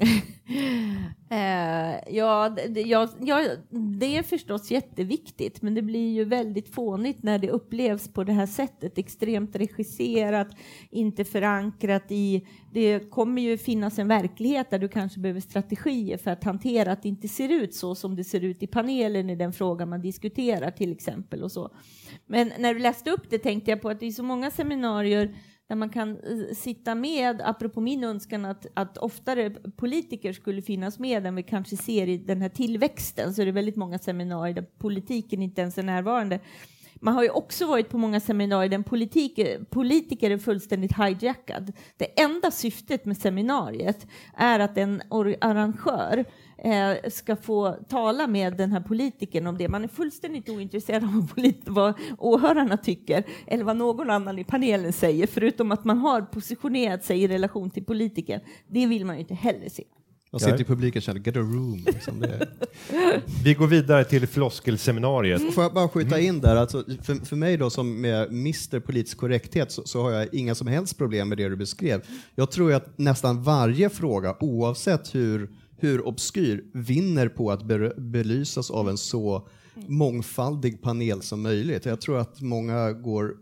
[1.32, 7.22] Eh, ja, det, ja, ja, det är förstås jätteviktigt, men det blir ju väldigt fånigt
[7.22, 8.98] när det upplevs på det här sättet.
[8.98, 10.48] Extremt regisserat,
[10.90, 12.46] inte förankrat i...
[12.72, 17.02] Det kommer ju finnas en verklighet där du kanske behöver strategier för att hantera att
[17.02, 20.00] det inte ser ut så som det ser ut i panelen i den fråga man
[20.00, 21.70] diskuterar till exempel och så.
[22.26, 25.34] Men när du läste upp det tänkte jag på att det är så många seminarier
[25.68, 26.18] där man kan
[26.54, 31.76] sitta med, apropå min önskan att, att oftare politiker skulle finnas med än vi kanske
[31.76, 35.78] ser i den här tillväxten, så är det väldigt många seminarier där politiken inte ens
[35.78, 36.40] är närvarande.
[36.94, 41.72] Man har ju också varit på många seminarier där politik, politiker är fullständigt hijackad.
[41.96, 45.02] Det enda syftet med seminariet är att en
[45.40, 46.24] arrangör
[46.64, 49.68] eh, ska få tala med den här politikern om det.
[49.68, 51.28] Man är fullständigt ointresserad av
[51.66, 57.04] vad, åhörarna tycker eller vad någon annan i panelen säger, förutom att man har positionerat
[57.04, 58.40] sig i relation till politikern.
[58.68, 59.84] Det vill man ju inte heller se.
[60.34, 61.84] Jag sitter i publiken och känner get a room.
[61.86, 62.48] Liksom det.
[63.44, 65.54] Vi går vidare till floskelseminariet.
[65.54, 69.18] Får jag bara skjuta in där, alltså, för, för mig då som med Mr politisk
[69.18, 72.02] korrekthet så, så har jag inga som helst problem med det du beskrev.
[72.34, 75.50] Jag tror att nästan varje fråga, oavsett hur
[75.82, 79.48] hur obskyr vinner på att be- belysas av en så
[79.88, 81.84] mångfaldig panel som möjligt.
[81.84, 83.34] Jag tror att många går,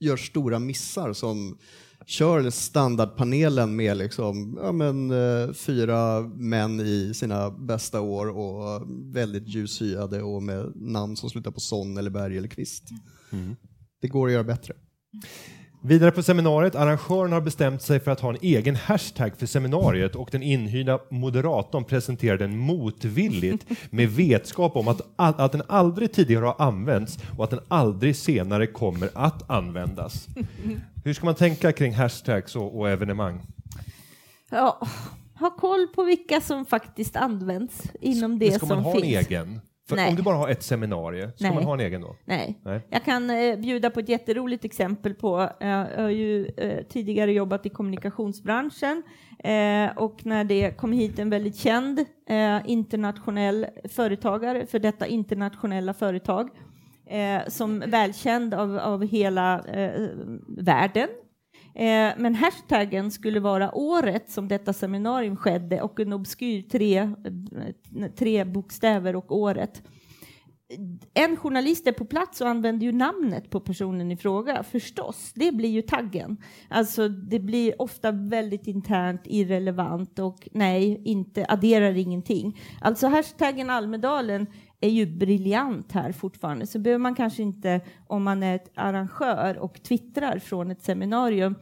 [0.00, 1.58] gör stora missar som
[2.06, 8.82] kör standardpanelen med liksom, ja, men, eh, fyra män i sina bästa år och
[9.14, 12.84] väldigt ljushyade och med namn som slutar på son eller berg eller kvist.
[14.00, 14.74] Det går att göra bättre.
[15.86, 20.14] Vidare på seminariet, arrangören har bestämt sig för att ha en egen hashtag för seminariet
[20.14, 26.44] och den inhyrda moderatorn presenterar den motvilligt med vetskap om att, att den aldrig tidigare
[26.44, 30.28] har använts och att den aldrig senare kommer att användas.
[31.04, 33.40] Hur ska man tänka kring hashtags och, och evenemang?
[34.50, 34.88] Ja,
[35.34, 39.04] ha koll på vilka som faktiskt används inom det ska man som ha finns.
[39.04, 39.60] en egen?
[39.88, 40.08] För Nej.
[40.10, 41.54] om du bara har ett seminarium, ska Nej.
[41.54, 42.16] man ha en egen då?
[42.24, 42.60] Nej.
[42.64, 42.80] Nej.
[42.90, 47.32] Jag kan eh, bjuda på ett jätteroligt exempel på, eh, jag har ju eh, tidigare
[47.32, 49.02] jobbat i kommunikationsbranschen
[49.38, 55.94] eh, och när det kom hit en väldigt känd eh, internationell företagare för detta internationella
[55.94, 56.48] företag
[57.06, 59.64] eh, som välkänd av, av hela
[60.48, 61.08] världen.
[61.74, 68.10] Eh, men hashtaggen skulle vara året som detta seminarium skedde och en obskyr tre, eh,
[68.16, 69.82] tre bokstäver och året
[71.14, 75.32] en journalist är på plats och använder ju namnet på personen i fråga, förstås.
[75.34, 76.36] Det blir ju taggen.
[76.68, 82.60] Alltså, det blir ofta väldigt internt, irrelevant och nej, inte, adderar ingenting.
[82.80, 84.46] Alltså hashtaggen Almedalen
[84.80, 89.58] är ju briljant här fortfarande, så behöver man kanske inte, om man är ett arrangör
[89.58, 91.54] och twittrar från ett seminarium,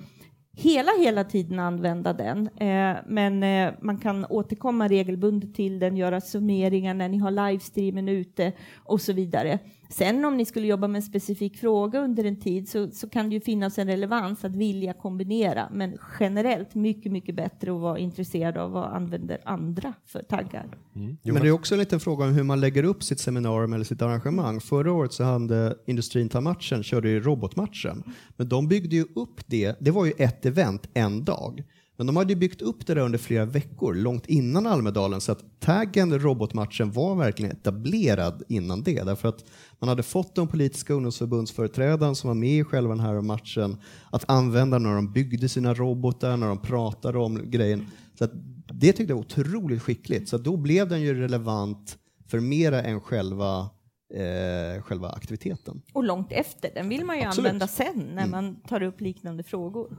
[0.57, 2.49] hela, hela tiden använda den.
[2.49, 8.09] Eh, men eh, man kan återkomma regelbundet till den, göra summeringar när ni har livestreamen
[8.09, 9.59] ute och så vidare.
[9.93, 13.29] Sen om ni skulle jobba med en specifik fråga under en tid så, så kan
[13.29, 15.69] det ju finnas en relevans att vilja kombinera.
[15.73, 20.67] Men generellt mycket, mycket bättre att vara intresserad av vad använder andra för taggar.
[21.23, 23.85] Men det är också en liten fråga om hur man lägger upp sitt seminarium eller
[23.85, 24.61] sitt arrangemang.
[24.61, 28.03] Förra året så hade Industrin tar matchen, körde ju robotmatchen.
[28.37, 31.65] Men de byggde ju upp det, det var ju ett event en dag.
[31.97, 35.33] Men de hade ju byggt upp det där under flera veckor, långt innan Almedalen, så
[35.33, 39.03] att taggen robotmatchen var verkligen etablerad innan det.
[39.03, 39.45] Därför att
[39.83, 43.77] man hade fått de politiska ungdomsförbundsföreträdaren som var med i själva den här matchen
[44.11, 47.87] att använda när de byggde sina robotar, när de pratade om grejen.
[48.19, 48.29] Så
[48.73, 50.29] det tyckte jag var otroligt skickligt.
[50.29, 53.71] Så då blev den ju relevant för mera än själva,
[54.15, 55.83] eh, själva aktiviteten.
[55.93, 57.49] Och långt efter, den vill man ju Absolut.
[57.49, 59.97] använda sen när man tar upp liknande frågor.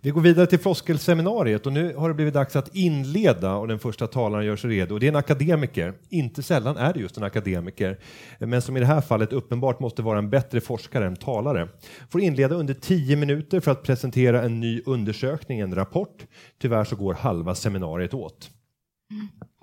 [0.00, 3.78] Vi går vidare till floskelseminariet och nu har det blivit dags att inleda och den
[3.78, 4.98] första talaren gör sig redo.
[4.98, 5.94] Det är en akademiker.
[6.08, 7.98] Inte sällan är det just en akademiker,
[8.38, 11.68] men som i det här fallet uppenbart måste vara en bättre forskare än talare.
[12.10, 16.26] Får inleda under 10 minuter för att presentera en ny undersökning, en rapport.
[16.58, 18.50] Tyvärr så går halva seminariet åt.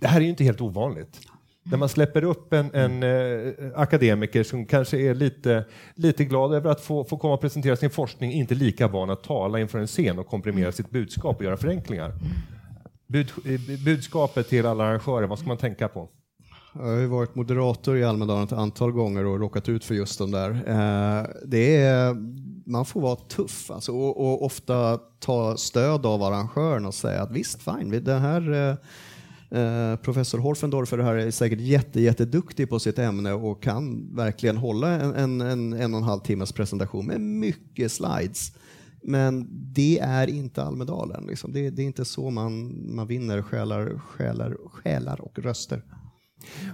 [0.02, 1.20] Det här är ju inte helt ovanligt.
[1.64, 6.70] När man släpper upp en, en eh, akademiker som kanske är lite, lite glad över
[6.72, 9.88] att få, få komma och presentera sin forskning, inte lika van att tala inför en
[9.88, 12.14] scen och komprimera sitt budskap och göra förenklingar.
[13.08, 16.10] Bud, eh, budskapet till alla arrangörer, vad ska man tänka på?
[16.74, 20.20] Jag har ju varit moderator i Almedalen ett antal gånger och råkat ut för just
[20.20, 20.50] de där.
[20.52, 22.16] Eh, det är,
[22.70, 27.32] man får vara tuff alltså, och, och ofta ta stöd av arrangören och säga att
[27.32, 28.78] visst, fine, vi- det här
[29.52, 34.90] eh, professor Horfendorfer här är säkert jätte, jätteduktig på sitt ämne och kan verkligen hålla
[34.90, 38.52] en, en, en, en och en halv timmes presentation med mycket slides.
[39.04, 41.26] Men det är inte Almedalen.
[41.28, 41.54] Liksom.
[41.54, 45.82] Det, det är inte så man, man vinner själar, själar, själar och röster.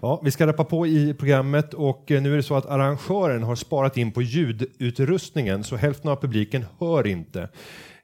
[0.02, 3.44] Ja, vi ska rappa på i programmet och eh, nu är det så att arrangören
[3.44, 7.50] har sparat in på ljudutrustningen så hälften av publiken hör inte.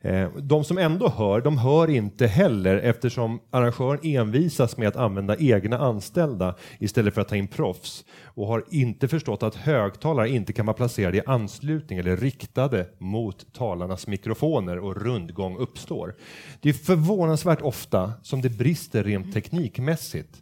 [0.03, 5.37] Eh, De som ändå hör, de hör inte heller eftersom arrangören envisas med att använda
[5.37, 10.53] egna anställda istället för att ta in proffs och har inte förstått att högtalare inte
[10.53, 16.15] kan vara placerade i anslutning eller riktade mot talarnas mikrofoner och rundgång uppstår.
[16.61, 20.37] Det är förvånansvärt ofta som det brister rent teknikmässigt.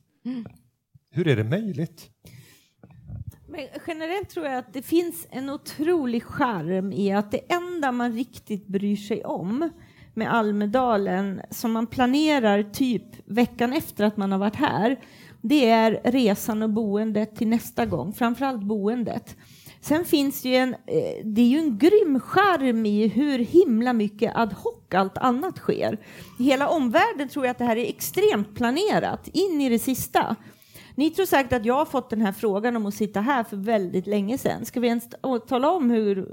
[1.12, 2.10] Hur är det möjligt?
[3.52, 8.14] Men generellt tror jag att det finns en otrolig charm i att det enda man
[8.14, 9.70] riktigt bryr sig om
[10.14, 15.00] med Almedalen som man planerar typ veckan efter att man har varit här,
[15.42, 19.38] det är resan och boendet till nästa gång, framförallt boendet.
[19.82, 23.94] Sen finns det ju en, eh, det är ju en grym charm i hur himla
[23.94, 26.00] mycket ad hoc allt annat sker.
[26.40, 30.36] I hela omvärlden tror jag att det här är extremt planerat, in i det sista.
[31.02, 33.58] Ni tror säkert att jag har fått den här frågan om att sitta här för
[33.58, 34.66] väldigt länge sedan.
[34.66, 35.10] Ska vi ens
[35.48, 36.28] tala om hur...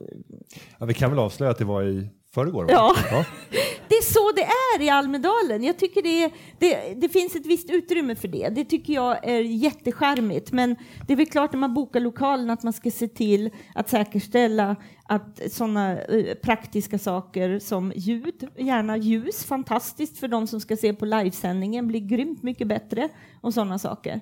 [0.78, 2.66] Ja, vi kan väl avslöja att det var i förrgår?
[2.68, 2.94] Ja.
[3.10, 3.24] ja.
[3.88, 5.64] Det är så det är i Almedalen.
[5.64, 8.48] Jag tycker det, är, det, det finns ett visst utrymme för det.
[8.48, 10.52] Det tycker jag är jättecharmigt.
[10.52, 13.88] Men det är väl klart när man bokar lokalen att man ska se till att
[13.88, 20.76] säkerställa att sådana eh, praktiska saker som ljud, gärna ljus, fantastiskt för de som ska
[20.76, 23.08] se på livesändningen, blir grymt mycket bättre
[23.40, 24.20] och sådana saker.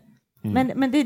[0.53, 1.03] Men, men det,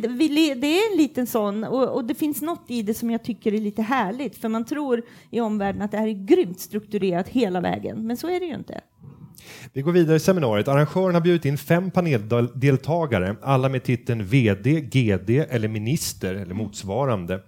[0.54, 3.54] det är en liten sån, och, och det finns något i det som jag tycker
[3.54, 7.60] är lite härligt, för man tror i omvärlden att det här är grymt strukturerat hela
[7.60, 8.80] vägen, men så är det ju inte.
[9.72, 10.68] Vi går vidare i seminariet.
[10.68, 17.40] Arrangören har bjudit in fem paneldeltagare, alla med titeln VD, GD eller minister eller motsvarande.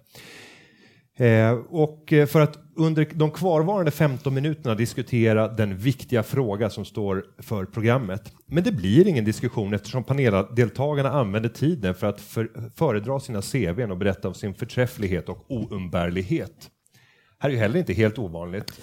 [1.16, 6.84] Eh, och eh, för att under de kvarvarande 15 minuterna diskutera den viktiga fråga som
[6.84, 8.32] står för programmet.
[8.46, 13.90] Men det blir ingen diskussion eftersom paneldeltagarna använder tiden för att för, föredra sina CVn
[13.90, 16.70] och berätta om sin förträfflighet och oumbärlighet.
[17.38, 18.80] Här är ju heller inte helt ovanligt.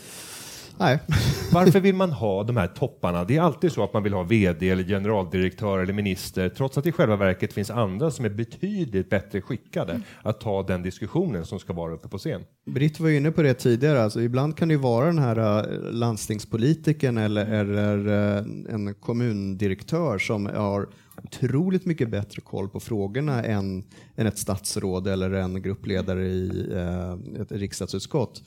[0.79, 0.99] Nej.
[1.51, 3.23] Varför vill man ha de här topparna?
[3.23, 6.83] Det är alltid så att man vill ha VD eller generaldirektör eller minister, trots att
[6.83, 11.45] det i själva verket finns andra som är betydligt bättre skickade att ta den diskussionen
[11.45, 12.41] som ska vara uppe på scen.
[12.65, 15.91] Britt var inne på det tidigare, alltså ibland kan det ju vara den här äh,
[15.91, 18.07] landstingspolitikern eller, eller
[18.37, 20.87] äh, en kommundirektör som har
[21.23, 23.83] otroligt mycket bättre koll på frågorna än,
[24.15, 28.43] än ett statsråd eller en gruppledare i äh, ett riksdagsutskott.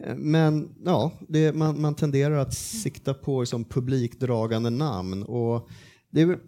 [0.00, 5.22] Eh, men ja, det, man, man tenderar att sikta på liksom, publikdragande namn.
[5.22, 5.68] Och
[6.10, 6.38] det,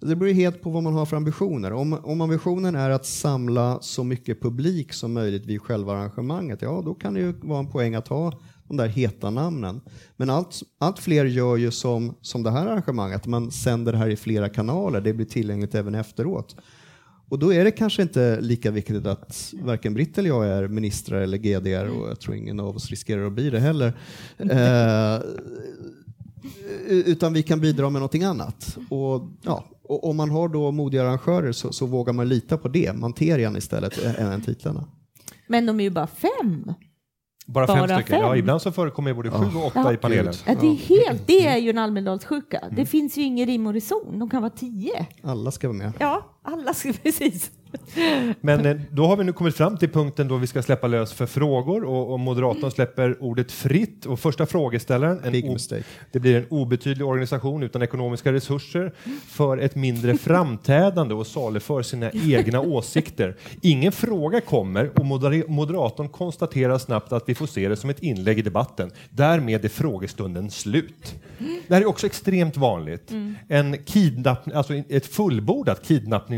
[0.00, 1.72] det beror helt på vad man har för ambitioner.
[1.72, 6.82] Om, om ambitionen är att samla så mycket publik som möjligt vid själva arrangemanget, ja
[6.84, 8.32] då kan det ju vara en poäng att ha
[8.68, 9.80] de där heta namnen.
[10.16, 14.08] Men allt, allt fler gör ju som, som det här arrangemanget, man sänder det här
[14.08, 16.56] i flera kanaler, det blir tillgängligt även efteråt.
[17.28, 21.20] Och då är det kanske inte lika viktigt att varken Britt eller jag är ministrar
[21.20, 23.92] eller GDR och jag tror ingen av oss riskerar att bli det heller.
[24.38, 25.20] Eh,
[26.88, 28.78] utan vi kan bidra med någonting annat.
[28.90, 32.68] Och, ja, och om man har då modiga arrangörer så, så vågar man lita på
[32.68, 34.84] det, materian istället, än än titlarna.
[35.48, 36.72] Men de är ju bara fem.
[37.46, 38.02] Bara fem Bara stycken?
[38.20, 38.20] fem?
[38.20, 39.92] Ja, ibland så förekommer både sju och åtta Ja.
[39.92, 40.34] i panelen.
[40.46, 42.60] Ja, det, är helt, det är ju en Almedalssjuka.
[42.76, 44.18] Det finns ju ingen rim och reson.
[44.18, 45.06] De kan vara tio.
[45.22, 45.92] Alla ska vara med.
[45.98, 47.50] Ja, alla ska precis.
[48.40, 51.12] Men eh, då har vi nu kommit fram till punkten då vi ska släppa lös
[51.12, 55.82] för frågor och, och moderatorn släpper ordet fritt och första frågeställaren, en Big o- mistake.
[56.12, 58.92] det blir en obetydlig organisation utan ekonomiska resurser
[59.28, 63.36] för ett mindre framträdande och saluför sina egna åsikter.
[63.62, 68.02] Ingen fråga kommer och moder- moderatorn konstaterar snabbt att vi får se det som ett
[68.02, 68.90] inlägg i debatten.
[69.10, 71.14] Därmed är frågestunden slut.
[71.68, 73.12] Det här är också extremt vanligt.
[73.48, 75.82] En kidnapp, alltså ett fullbordat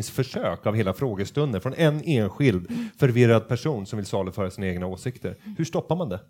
[0.03, 2.69] kidnappningsförsök av hela frågestunden från en enskild
[2.99, 5.37] förvirrad person som vill saluföra sina egna åsikter.
[5.59, 6.21] Hur stoppar man det?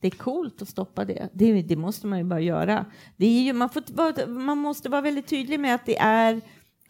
[0.00, 1.28] Det är coolt att stoppa det.
[1.32, 2.86] Det, det måste man ju bara göra.
[3.16, 6.40] Det är ju, man, får, man måste vara väldigt tydlig med att det är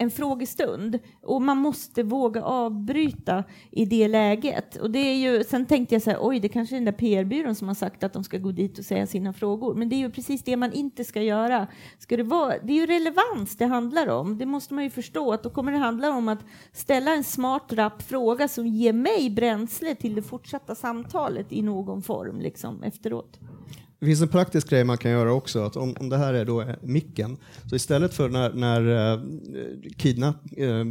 [0.01, 4.75] en frågestund och man måste våga avbryta i det läget.
[4.75, 6.91] Och det är ju, sen tänkte jag så här, oj, det kanske är den där
[6.91, 9.75] PR-byrån som har sagt att de ska gå dit och säga sina frågor.
[9.75, 11.67] Men det är ju precis det man inte ska göra.
[11.97, 14.37] Ska det, vara, det är ju relevans det handlar om.
[14.37, 17.73] Det måste man ju förstå att då kommer det handla om att ställa en smart,
[17.73, 23.39] rapp fråga som ger mig bränsle till det fortsatta samtalet i någon form liksom efteråt.
[23.99, 25.63] Det finns en praktisk grej man kan göra också.
[25.63, 27.37] Att om, om det här är då eh, micken,
[27.69, 29.19] så istället för när, när eh,
[29.97, 30.85] kidnapp, eh,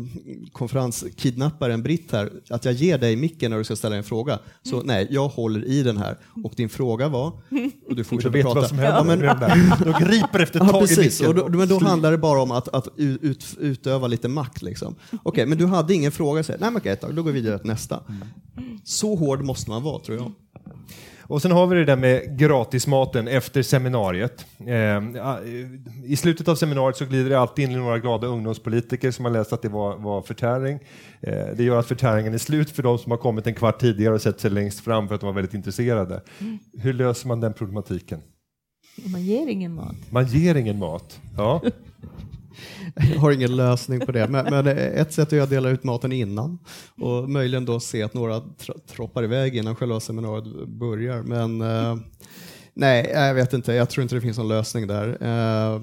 [0.52, 4.04] konferens kidnappar en britt här, att jag ger dig micken när du ska ställa en
[4.04, 4.38] fråga.
[4.62, 6.18] Så nej, jag håller i den här.
[6.44, 7.32] Och din fråga var,
[7.88, 8.61] och du fortsätter vet prata.
[8.61, 8.98] vad som händer.
[8.98, 9.84] Ja, men, där.
[9.84, 11.20] De griper efter Ja, tag i precis.
[11.20, 11.44] micken.
[11.44, 14.62] Och då, men då handlar det bara om att, att ut, utöva lite makt.
[14.62, 14.94] Liksom.
[15.22, 16.42] Okej, men du hade ingen fråga.
[16.42, 18.02] Så, nej, men okej, då går vi vidare till nästa.
[18.84, 20.32] Så hård måste man vara, tror jag.
[21.29, 24.47] Och sen har vi det där med gratismaten efter seminariet.
[24.66, 25.03] Eh,
[26.05, 29.53] I slutet av seminariet så glider det alltid in några glada ungdomspolitiker som har läst
[29.53, 30.79] att det var, var förtäring.
[31.20, 34.14] Eh, det gör att förtäringen är slut för de som har kommit en kvart tidigare
[34.14, 36.22] och sett sig längst fram för att de var väldigt intresserade.
[36.79, 38.20] Hur löser man den problematiken?
[39.05, 39.97] Man ger ingen mat.
[40.11, 41.20] Man ger ingen mat.
[41.37, 41.62] Ja.
[42.94, 44.28] Jag har ingen lösning på det.
[44.28, 46.59] Men, men ett sätt är att dela ut maten innan
[47.00, 48.42] och möjligen då se att några
[48.86, 51.22] troppar iväg innan själva seminariet börjar.
[51.22, 51.96] Men eh,
[52.74, 53.72] nej, jag vet inte.
[53.72, 55.18] Jag tror inte det finns någon lösning där.
[55.20, 55.80] Eh,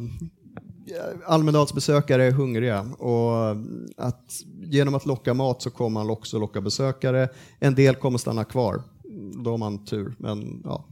[1.25, 3.51] Almedalsbesökare är hungriga och
[3.97, 4.31] att
[4.63, 7.29] genom att locka mat så kommer man också locka besökare.
[7.59, 8.83] En del kommer stanna kvar.
[9.43, 10.85] Då har man tur, men ja,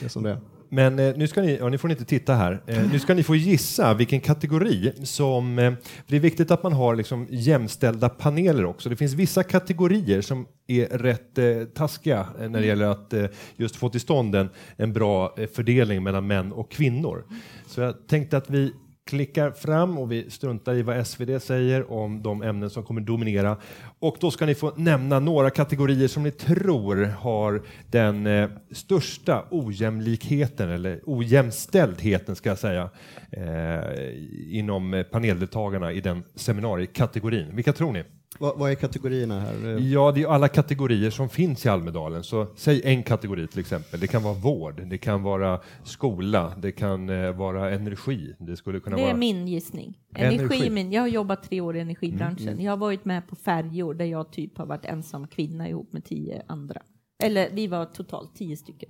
[0.00, 0.40] det är som det är.
[0.68, 3.22] Men eh, nu ska ni, ja, ni får inte titta här, eh, nu ska ni
[3.22, 5.72] få gissa vilken kategori som, eh,
[6.06, 8.88] det är viktigt att man har liksom jämställda paneler också.
[8.88, 13.14] Det finns vissa kategorier som är rätt eh, taskiga när det gäller att
[13.56, 17.24] just få till stånd en, en bra fördelning mellan män och kvinnor.
[17.66, 18.72] Så jag tänkte att vi
[19.08, 23.56] klickar fram och vi struntar i vad SvD säger om de ämnen som kommer dominera.
[23.98, 29.44] Och då ska ni få nämna några kategorier som ni tror har den eh, största
[29.50, 32.90] ojämlikheten, eller ojämställdheten ska jag säga,
[33.30, 37.56] eh, inom eh, paneldeltagarna i den seminariekategorin.
[37.56, 38.04] Vilka tror ni?
[38.40, 39.78] Vad, vad är kategorierna här?
[39.80, 42.24] Ja, det är alla kategorier som finns i Almedalen.
[42.24, 44.00] Så säg en kategori till exempel.
[44.00, 48.34] Det kan vara vård, det kan vara skola, det kan eh, vara energi.
[48.38, 49.16] Det skulle kunna Det är vara...
[49.16, 49.98] min gissning.
[50.14, 50.70] Energi, Energi.
[50.70, 50.92] min.
[50.92, 52.48] Jag har jobbat tre år i energibranschen.
[52.48, 55.92] Mm, Jag har varit med på färjor där jag typ har varit ensam kvinna ihop
[55.92, 56.82] med tio andra.
[57.22, 58.88] Eller vi var totalt tio stycken.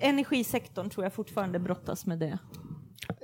[0.00, 2.38] Energisektorn tror jag fortfarande brottas med det.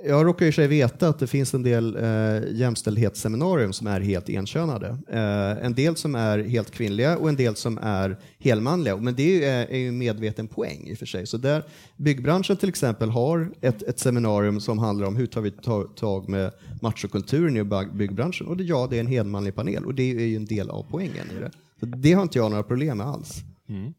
[0.05, 4.29] Jag råkar ju sig veta att det finns en del eh, jämställdhetsseminarium som är helt
[4.29, 4.97] enkönade.
[5.09, 8.97] Eh, en del som är helt kvinnliga och en del som är helmanliga.
[8.97, 11.27] Men det är ju, eh, är, ju en medveten poäng i och för sig.
[11.27, 11.63] Så där,
[11.95, 16.29] byggbranschen till exempel har ett, ett seminarium som handlar om hur tar vi ta- tag
[16.29, 17.63] med machokulturen i
[17.93, 18.47] byggbranschen.
[18.47, 20.85] Och det, ja, det är en helmanlig panel och det är ju en del av
[20.89, 21.51] poängen i det.
[21.79, 23.43] Så det har inte jag några problem med alls.
[23.69, 23.93] Mm.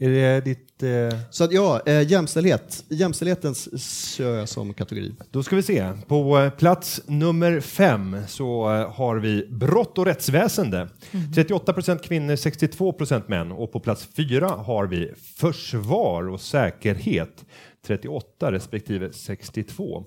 [0.00, 0.82] Är det ditt...
[0.82, 1.18] Eh...
[1.30, 2.84] Så att ja, eh, jämställdhet.
[2.88, 5.14] Jämställdheten s- kör jag som kategori.
[5.30, 5.92] Då ska vi se.
[6.06, 10.88] På eh, plats nummer fem så eh, har vi brott och rättsväsende.
[11.34, 13.52] 38 procent kvinnor, 62 procent män.
[13.52, 17.44] Och på plats fyra har vi försvar och säkerhet.
[17.86, 20.04] 38 respektive 62.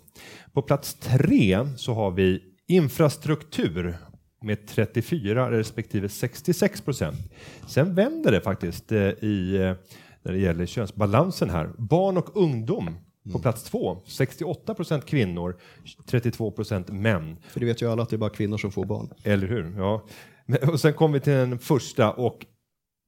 [0.53, 3.97] På plats tre så har vi infrastruktur
[4.41, 7.17] med 34 respektive 66 procent.
[7.67, 9.73] Sen vänder det faktiskt eh, i, eh,
[10.23, 11.69] när det gäller könsbalansen här.
[11.77, 12.95] Barn och ungdom
[13.33, 15.55] på plats två, 68 procent kvinnor,
[16.05, 17.37] 32 procent män.
[17.49, 19.09] För det vet ju alla att det är bara kvinnor som får barn.
[19.23, 19.73] Eller hur?
[19.77, 20.05] Ja.
[20.71, 22.45] Och sen kommer vi till den första och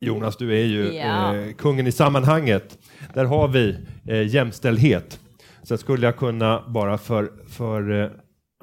[0.05, 1.35] Jonas, du är ju Ja.
[1.35, 2.77] eh, kungen i sammanhanget.
[3.13, 3.77] Där har vi
[4.07, 5.19] eh, jämställdhet.
[5.63, 8.09] Sen skulle jag kunna bara för, för eh,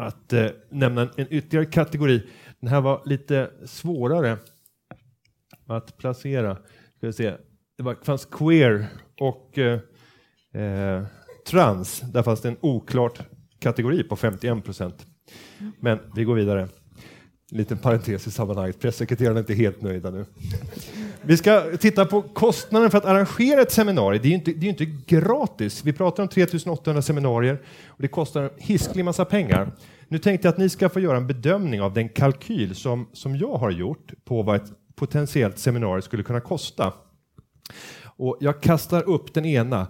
[0.03, 2.23] att eh, nämna en, en ytterligare kategori.
[2.61, 4.39] Den här var lite svårare
[5.67, 6.55] att placera.
[6.97, 7.35] Ska vi se.
[7.77, 8.87] Det var, fanns queer
[9.21, 9.81] och eh,
[10.63, 11.05] eh,
[11.47, 12.01] trans.
[12.01, 13.21] Där fanns det en oklart
[13.59, 15.07] kategori på 51 procent.
[15.81, 16.69] Men vi går vidare.
[17.51, 18.81] Liten parentes i sammanhanget.
[18.81, 20.25] Pressekreterarna är inte helt nöjda nu.
[21.23, 24.23] Vi ska titta på kostnaden för att arrangera ett seminarium.
[24.23, 25.85] Det är ju inte, det är inte gratis.
[25.85, 29.73] Vi pratar om 3800 seminarier och det kostar en hisklig massa pengar.
[30.09, 33.37] Nu tänkte jag att ni ska få göra en bedömning av den kalkyl som, som
[33.37, 36.93] jag har gjort på vad ett potentiellt seminarium skulle kunna kosta.
[38.05, 39.87] Och jag kastar upp den ena.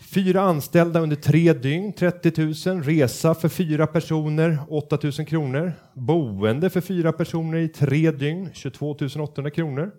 [0.00, 2.82] Fyra anställda under tre dygn, 30 000.
[2.82, 5.72] Resa för fyra personer, 8 000 kronor.
[5.94, 9.92] Boende för fyra personer i tre dygn, 22 800 kronor.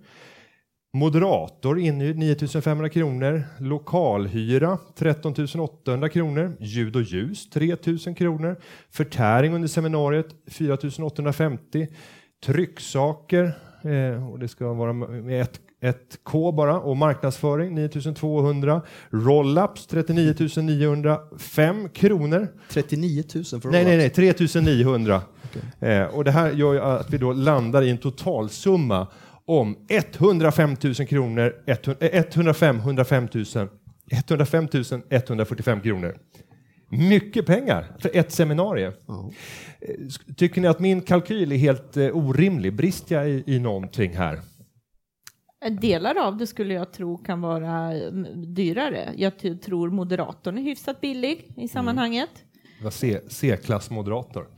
[0.95, 3.43] Moderator inhyrd 9 500 kronor.
[3.59, 6.57] Lokalhyra 13 800 kronor.
[6.59, 8.55] Ljud och ljus 3 000 kronor.
[8.91, 11.87] Förtäring under seminariet 4 850.
[12.45, 13.43] Trycksaker,
[13.83, 18.81] eh, och det ska vara med ett, ett K bara, och marknadsföring 9 200.
[19.09, 22.47] Rollups 39 905 kronor.
[22.69, 24.17] 39 000 för Nej, nej, rollups.
[24.17, 25.21] nej, 3900.
[25.79, 29.07] Eh, och det här gör ju att vi då landar i en totalsumma
[29.47, 33.45] om 105 000 kronor, 100 eh, 105 105 000,
[34.11, 34.67] 105
[35.09, 36.17] 145 kronor.
[36.89, 38.93] Mycket pengar för ett seminarium.
[39.07, 42.75] Eh, sk- Tycker ni att min kalkyl är helt eh, orimlig?
[42.75, 44.39] Brister jag i, i någonting här?
[45.81, 49.13] Delar av det skulle jag tro kan vara mm, dyrare.
[49.17, 52.29] Jag tror moderatorn är hyfsat billig i sammanhanget.
[52.77, 54.47] Det var C- C-klassmoderator.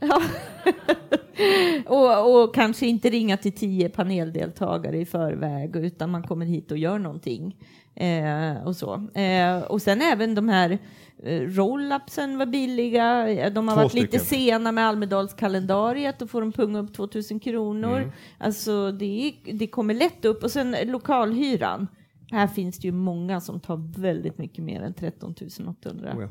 [1.86, 6.78] Och, och kanske inte ringa till tio paneldeltagare i förväg utan man kommer hit och
[6.78, 7.56] gör någonting.
[7.94, 9.06] Eh, och så.
[9.14, 10.78] Eh, och sen även de här
[11.22, 13.26] eh, roll-upsen var billiga.
[13.50, 14.26] De har Två varit lite stycken.
[14.46, 16.18] sena med Almedalskalendariet.
[16.18, 17.96] Då får de punga upp 2000 kronor.
[17.98, 18.10] Mm.
[18.38, 20.42] Alltså det, det kommer lätt upp.
[20.42, 21.86] Och sen lokalhyran.
[22.30, 25.34] Här finns det ju många som tar väldigt mycket mer än 13
[25.68, 26.12] 800.
[26.16, 26.28] Oh ja.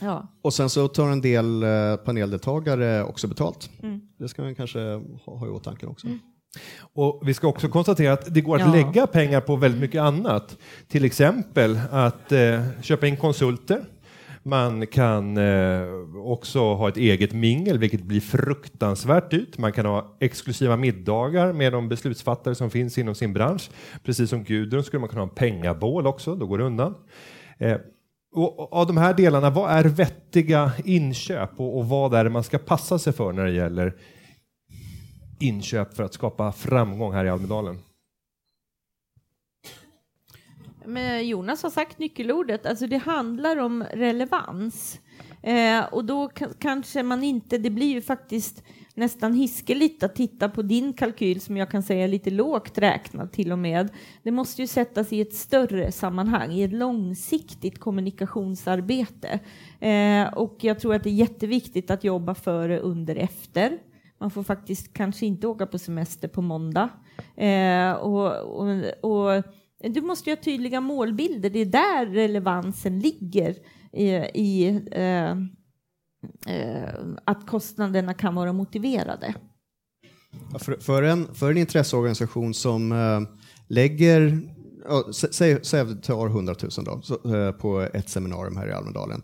[0.00, 0.28] Ja.
[0.42, 3.70] Och sen så tar en del eh, paneldeltagare också betalt.
[3.82, 4.00] Mm.
[4.18, 4.78] Det ska man kanske
[5.24, 6.06] ha, ha i åtanke också.
[6.92, 8.72] Och vi ska också konstatera att det går att Ja.
[8.72, 10.56] lägga pengar på väldigt mycket annat.
[10.88, 13.84] Till exempel att eh, köpa in konsulter.
[14.48, 15.82] Man kan eh,
[16.24, 19.58] också ha ett eget mingel, vilket blir fruktansvärt dyrt.
[19.58, 23.70] Man kan ha exklusiva middagar med de beslutsfattare som finns inom sin bransch.
[24.04, 26.94] Precis som Gudrun skulle man kunna ha en pengabål också, då går det undan.
[27.58, 27.76] Eh,
[28.34, 32.30] och och av de här delarna, vad är vettiga inköp och, och vad är det
[32.30, 33.94] man ska passa sig för när det gäller
[35.40, 37.78] inköp för att skapa framgång här i Almedalen?
[40.88, 45.00] Men Jonas har sagt nyckelordet, alltså det handlar om relevans.
[45.42, 46.28] Eh, och då
[46.58, 48.62] kanske man inte, det blir ju faktiskt
[48.94, 53.32] nästan hiskeligt att titta på din kalkyl som jag kan säga är lite lågt räknad
[53.32, 53.88] till och med.
[54.22, 59.40] Det måste ju sättas i ett större sammanhang, i ett långsiktigt kommunikationsarbete.
[59.80, 63.78] Eh, och jag tror att det är jätteviktigt att jobba före, under, efter.
[64.18, 66.88] Man får faktiskt kanske inte åka på semester på måndag.
[67.36, 68.66] Eh, och, och,
[69.00, 69.44] och
[69.80, 73.56] du måste ju ha tydliga målbilder, det är där relevansen ligger
[73.92, 75.30] i, i eh,
[76.46, 79.34] eh, att kostnaderna kan vara motiverade.
[80.58, 83.20] För, för, en, för en intresseorganisation som eh,
[83.68, 84.40] lägger,
[85.12, 88.72] säg, säg att du tar 100 000 då, så, eh, på ett seminarium här i
[88.72, 89.22] Almedalen.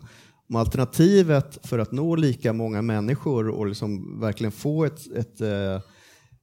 [0.49, 5.79] Om alternativet för att nå lika många människor och liksom verkligen få ett, ett eh,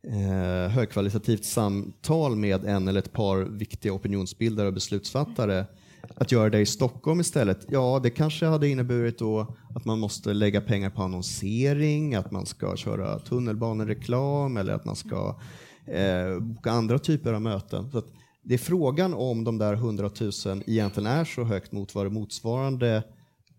[0.09, 5.67] eh, högkvalitativt samtal med en eller ett par viktiga opinionsbildare och beslutsfattare
[6.17, 10.35] att göra det i Stockholm istället, ja det kanske hade inneburit då att man måste
[10.35, 15.41] lägga pengar på annonsering, att man ska köra tunnelbanereklam eller att man ska
[15.87, 17.91] eh, boka andra typer av möten.
[17.91, 18.03] Så
[18.43, 23.03] det är frågan om de där 100 000 egentligen är så högt mot vad motsvarande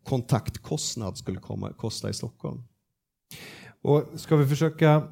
[0.03, 2.63] kontaktkostnad skulle komma, kosta i Stockholm.
[3.81, 5.03] Och ska vi försöka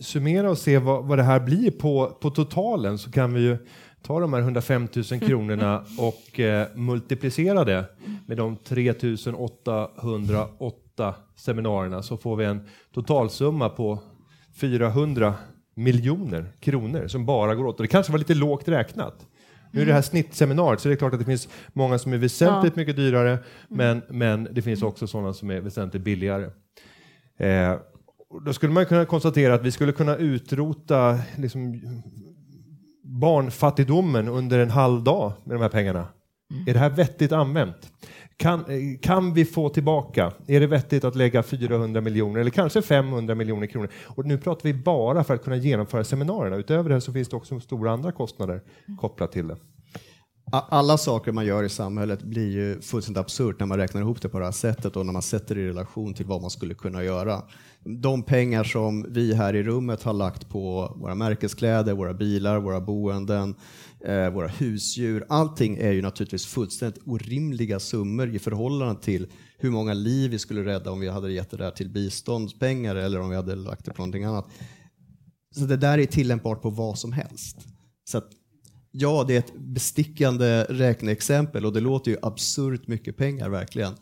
[0.00, 3.58] summera och se vad, vad det här blir på, på totalen så kan vi ju
[4.02, 7.84] ta de här 105 000 kronorna och eh, multiplicera det
[8.26, 8.94] med de 3
[9.36, 12.60] 808 seminarierna så får vi en
[12.94, 13.98] totalsumma på
[14.60, 15.34] 400
[15.74, 17.76] miljoner kronor som bara går åt.
[17.76, 19.26] Och det kanske var lite lågt räknat.
[19.70, 22.16] Nu är det här snittseminariet så det är klart att det finns många som är
[22.16, 22.80] väsentligt ja.
[22.80, 23.38] mycket dyrare
[23.68, 26.44] men, men det finns också sådana som är väsentligt billigare.
[27.38, 27.74] Eh,
[28.44, 31.80] då skulle man kunna konstatera att vi skulle kunna utrota liksom,
[33.02, 36.08] barnfattigdomen under en halv dag med de här pengarna.
[36.50, 36.68] Mm.
[36.68, 37.92] Är det här vettigt använt?
[38.36, 38.64] Kan,
[39.02, 40.32] kan vi få tillbaka?
[40.46, 43.88] Är det vettigt att lägga 400 miljoner eller kanske 500 miljoner kronor?
[44.04, 46.56] Och nu pratar vi bara för att kunna genomföra seminarierna.
[46.56, 48.62] Utöver det så finns det också stora andra kostnader
[49.00, 49.56] kopplat till det.
[50.52, 54.28] Alla saker man gör i samhället blir ju fullständigt absurt när man räknar ihop det
[54.28, 56.74] på det här sättet och när man sätter det i relation till vad man skulle
[56.74, 57.42] kunna göra.
[57.96, 62.80] De pengar som vi här i rummet har lagt på våra märkeskläder, våra bilar, våra
[62.80, 63.54] boenden,
[64.04, 65.24] eh, våra husdjur.
[65.28, 69.26] Allting är ju naturligtvis fullständigt orimliga summor i förhållande till
[69.58, 73.20] hur många liv vi skulle rädda om vi hade gett det där till biståndspengar eller
[73.20, 74.46] om vi hade lagt det på någonting annat.
[75.56, 77.56] Så det där är tillämpbart på vad som helst.
[78.04, 78.30] Så att
[78.90, 83.94] Ja, det är ett bestickande räkneexempel och det låter ju absurt mycket pengar verkligen.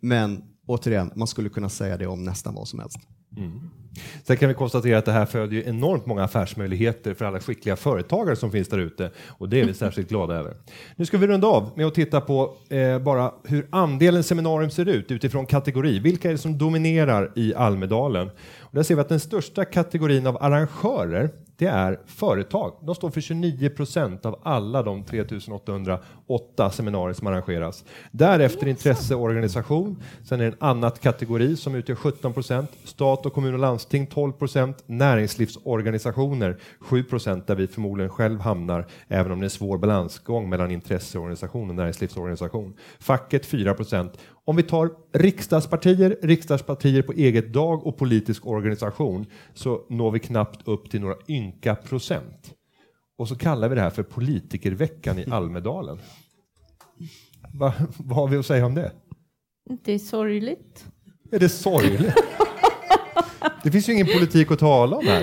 [0.00, 2.98] Men återigen, man skulle kunna säga det om nästan vad som helst.
[3.36, 3.70] Mm.
[4.24, 8.36] Sen kan vi konstatera att det här föder enormt många affärsmöjligheter för alla skickliga företagare
[8.36, 10.54] som finns där ute och det är vi särskilt glada över.
[10.96, 14.88] Nu ska vi runda av med att titta på eh, bara hur andelen seminarium ser
[14.88, 15.98] ut utifrån kategori.
[15.98, 18.30] Vilka är det som dominerar i Almedalen?
[18.60, 21.30] Och där ser vi att den största kategorin av arrangörer
[21.62, 22.72] det är företag.
[22.80, 27.84] De står för 29 procent av alla de 3808 seminarier som arrangeras.
[28.10, 33.54] Därefter intresseorganisation, sen är det en annat kategori som utgör 17 procent, stat och kommun
[33.54, 39.42] och landsting 12 procent, näringslivsorganisationer 7 procent där vi förmodligen själv hamnar, även om det
[39.42, 42.74] är en svår balansgång mellan intresseorganisation och näringslivsorganisation.
[42.98, 49.86] Facket 4 procent om vi tar riksdagspartier, riksdagspartier på eget dag och politisk organisation så
[49.88, 52.54] når vi knappt upp till några ynka procent.
[53.18, 55.98] Och så kallar vi det här för politikerveckan i Almedalen.
[57.54, 58.92] Va, vad har vi att säga om det?
[59.84, 60.86] Det är sorgligt.
[61.30, 62.14] Är det sorgligt?
[63.62, 65.22] Det finns ju ingen politik att tala om här.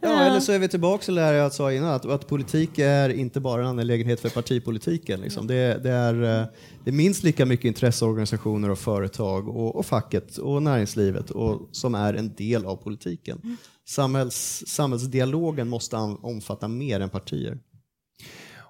[0.00, 3.08] Ja, eller så är vi tillbaka till det jag sa innan, att, att politik är
[3.08, 5.20] inte bara en angelägenhet för partipolitiken.
[5.20, 5.46] Liksom.
[5.46, 6.46] Det, det, är, eh,
[6.84, 11.94] det är minst lika mycket intresseorganisationer och företag och, och facket och näringslivet och, som
[11.94, 13.56] är en del av politiken.
[13.88, 17.58] Samhälls, samhällsdialogen måste omfatta mer än partier.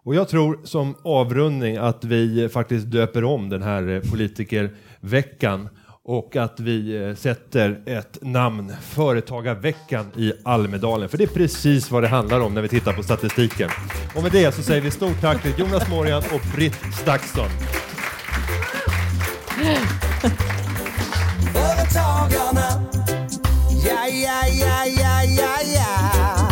[0.08, 5.68] Och jag tror som avrundning att vi faktiskt döper om den här eh, politikerveckan
[6.08, 11.08] och att vi eh, sätter ett namn, Företagarveckan i Almedalen.
[11.08, 13.70] För det är precis vad det handlar om när vi tittar på statistiken.
[14.14, 17.48] Och med det så säger vi stort tack till Jonas Morian och Britt Stakston.
[21.52, 22.84] Företagarna,
[23.86, 26.48] ja, ja, ja, ja, ja, ja.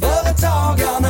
[0.00, 1.05] Företagarna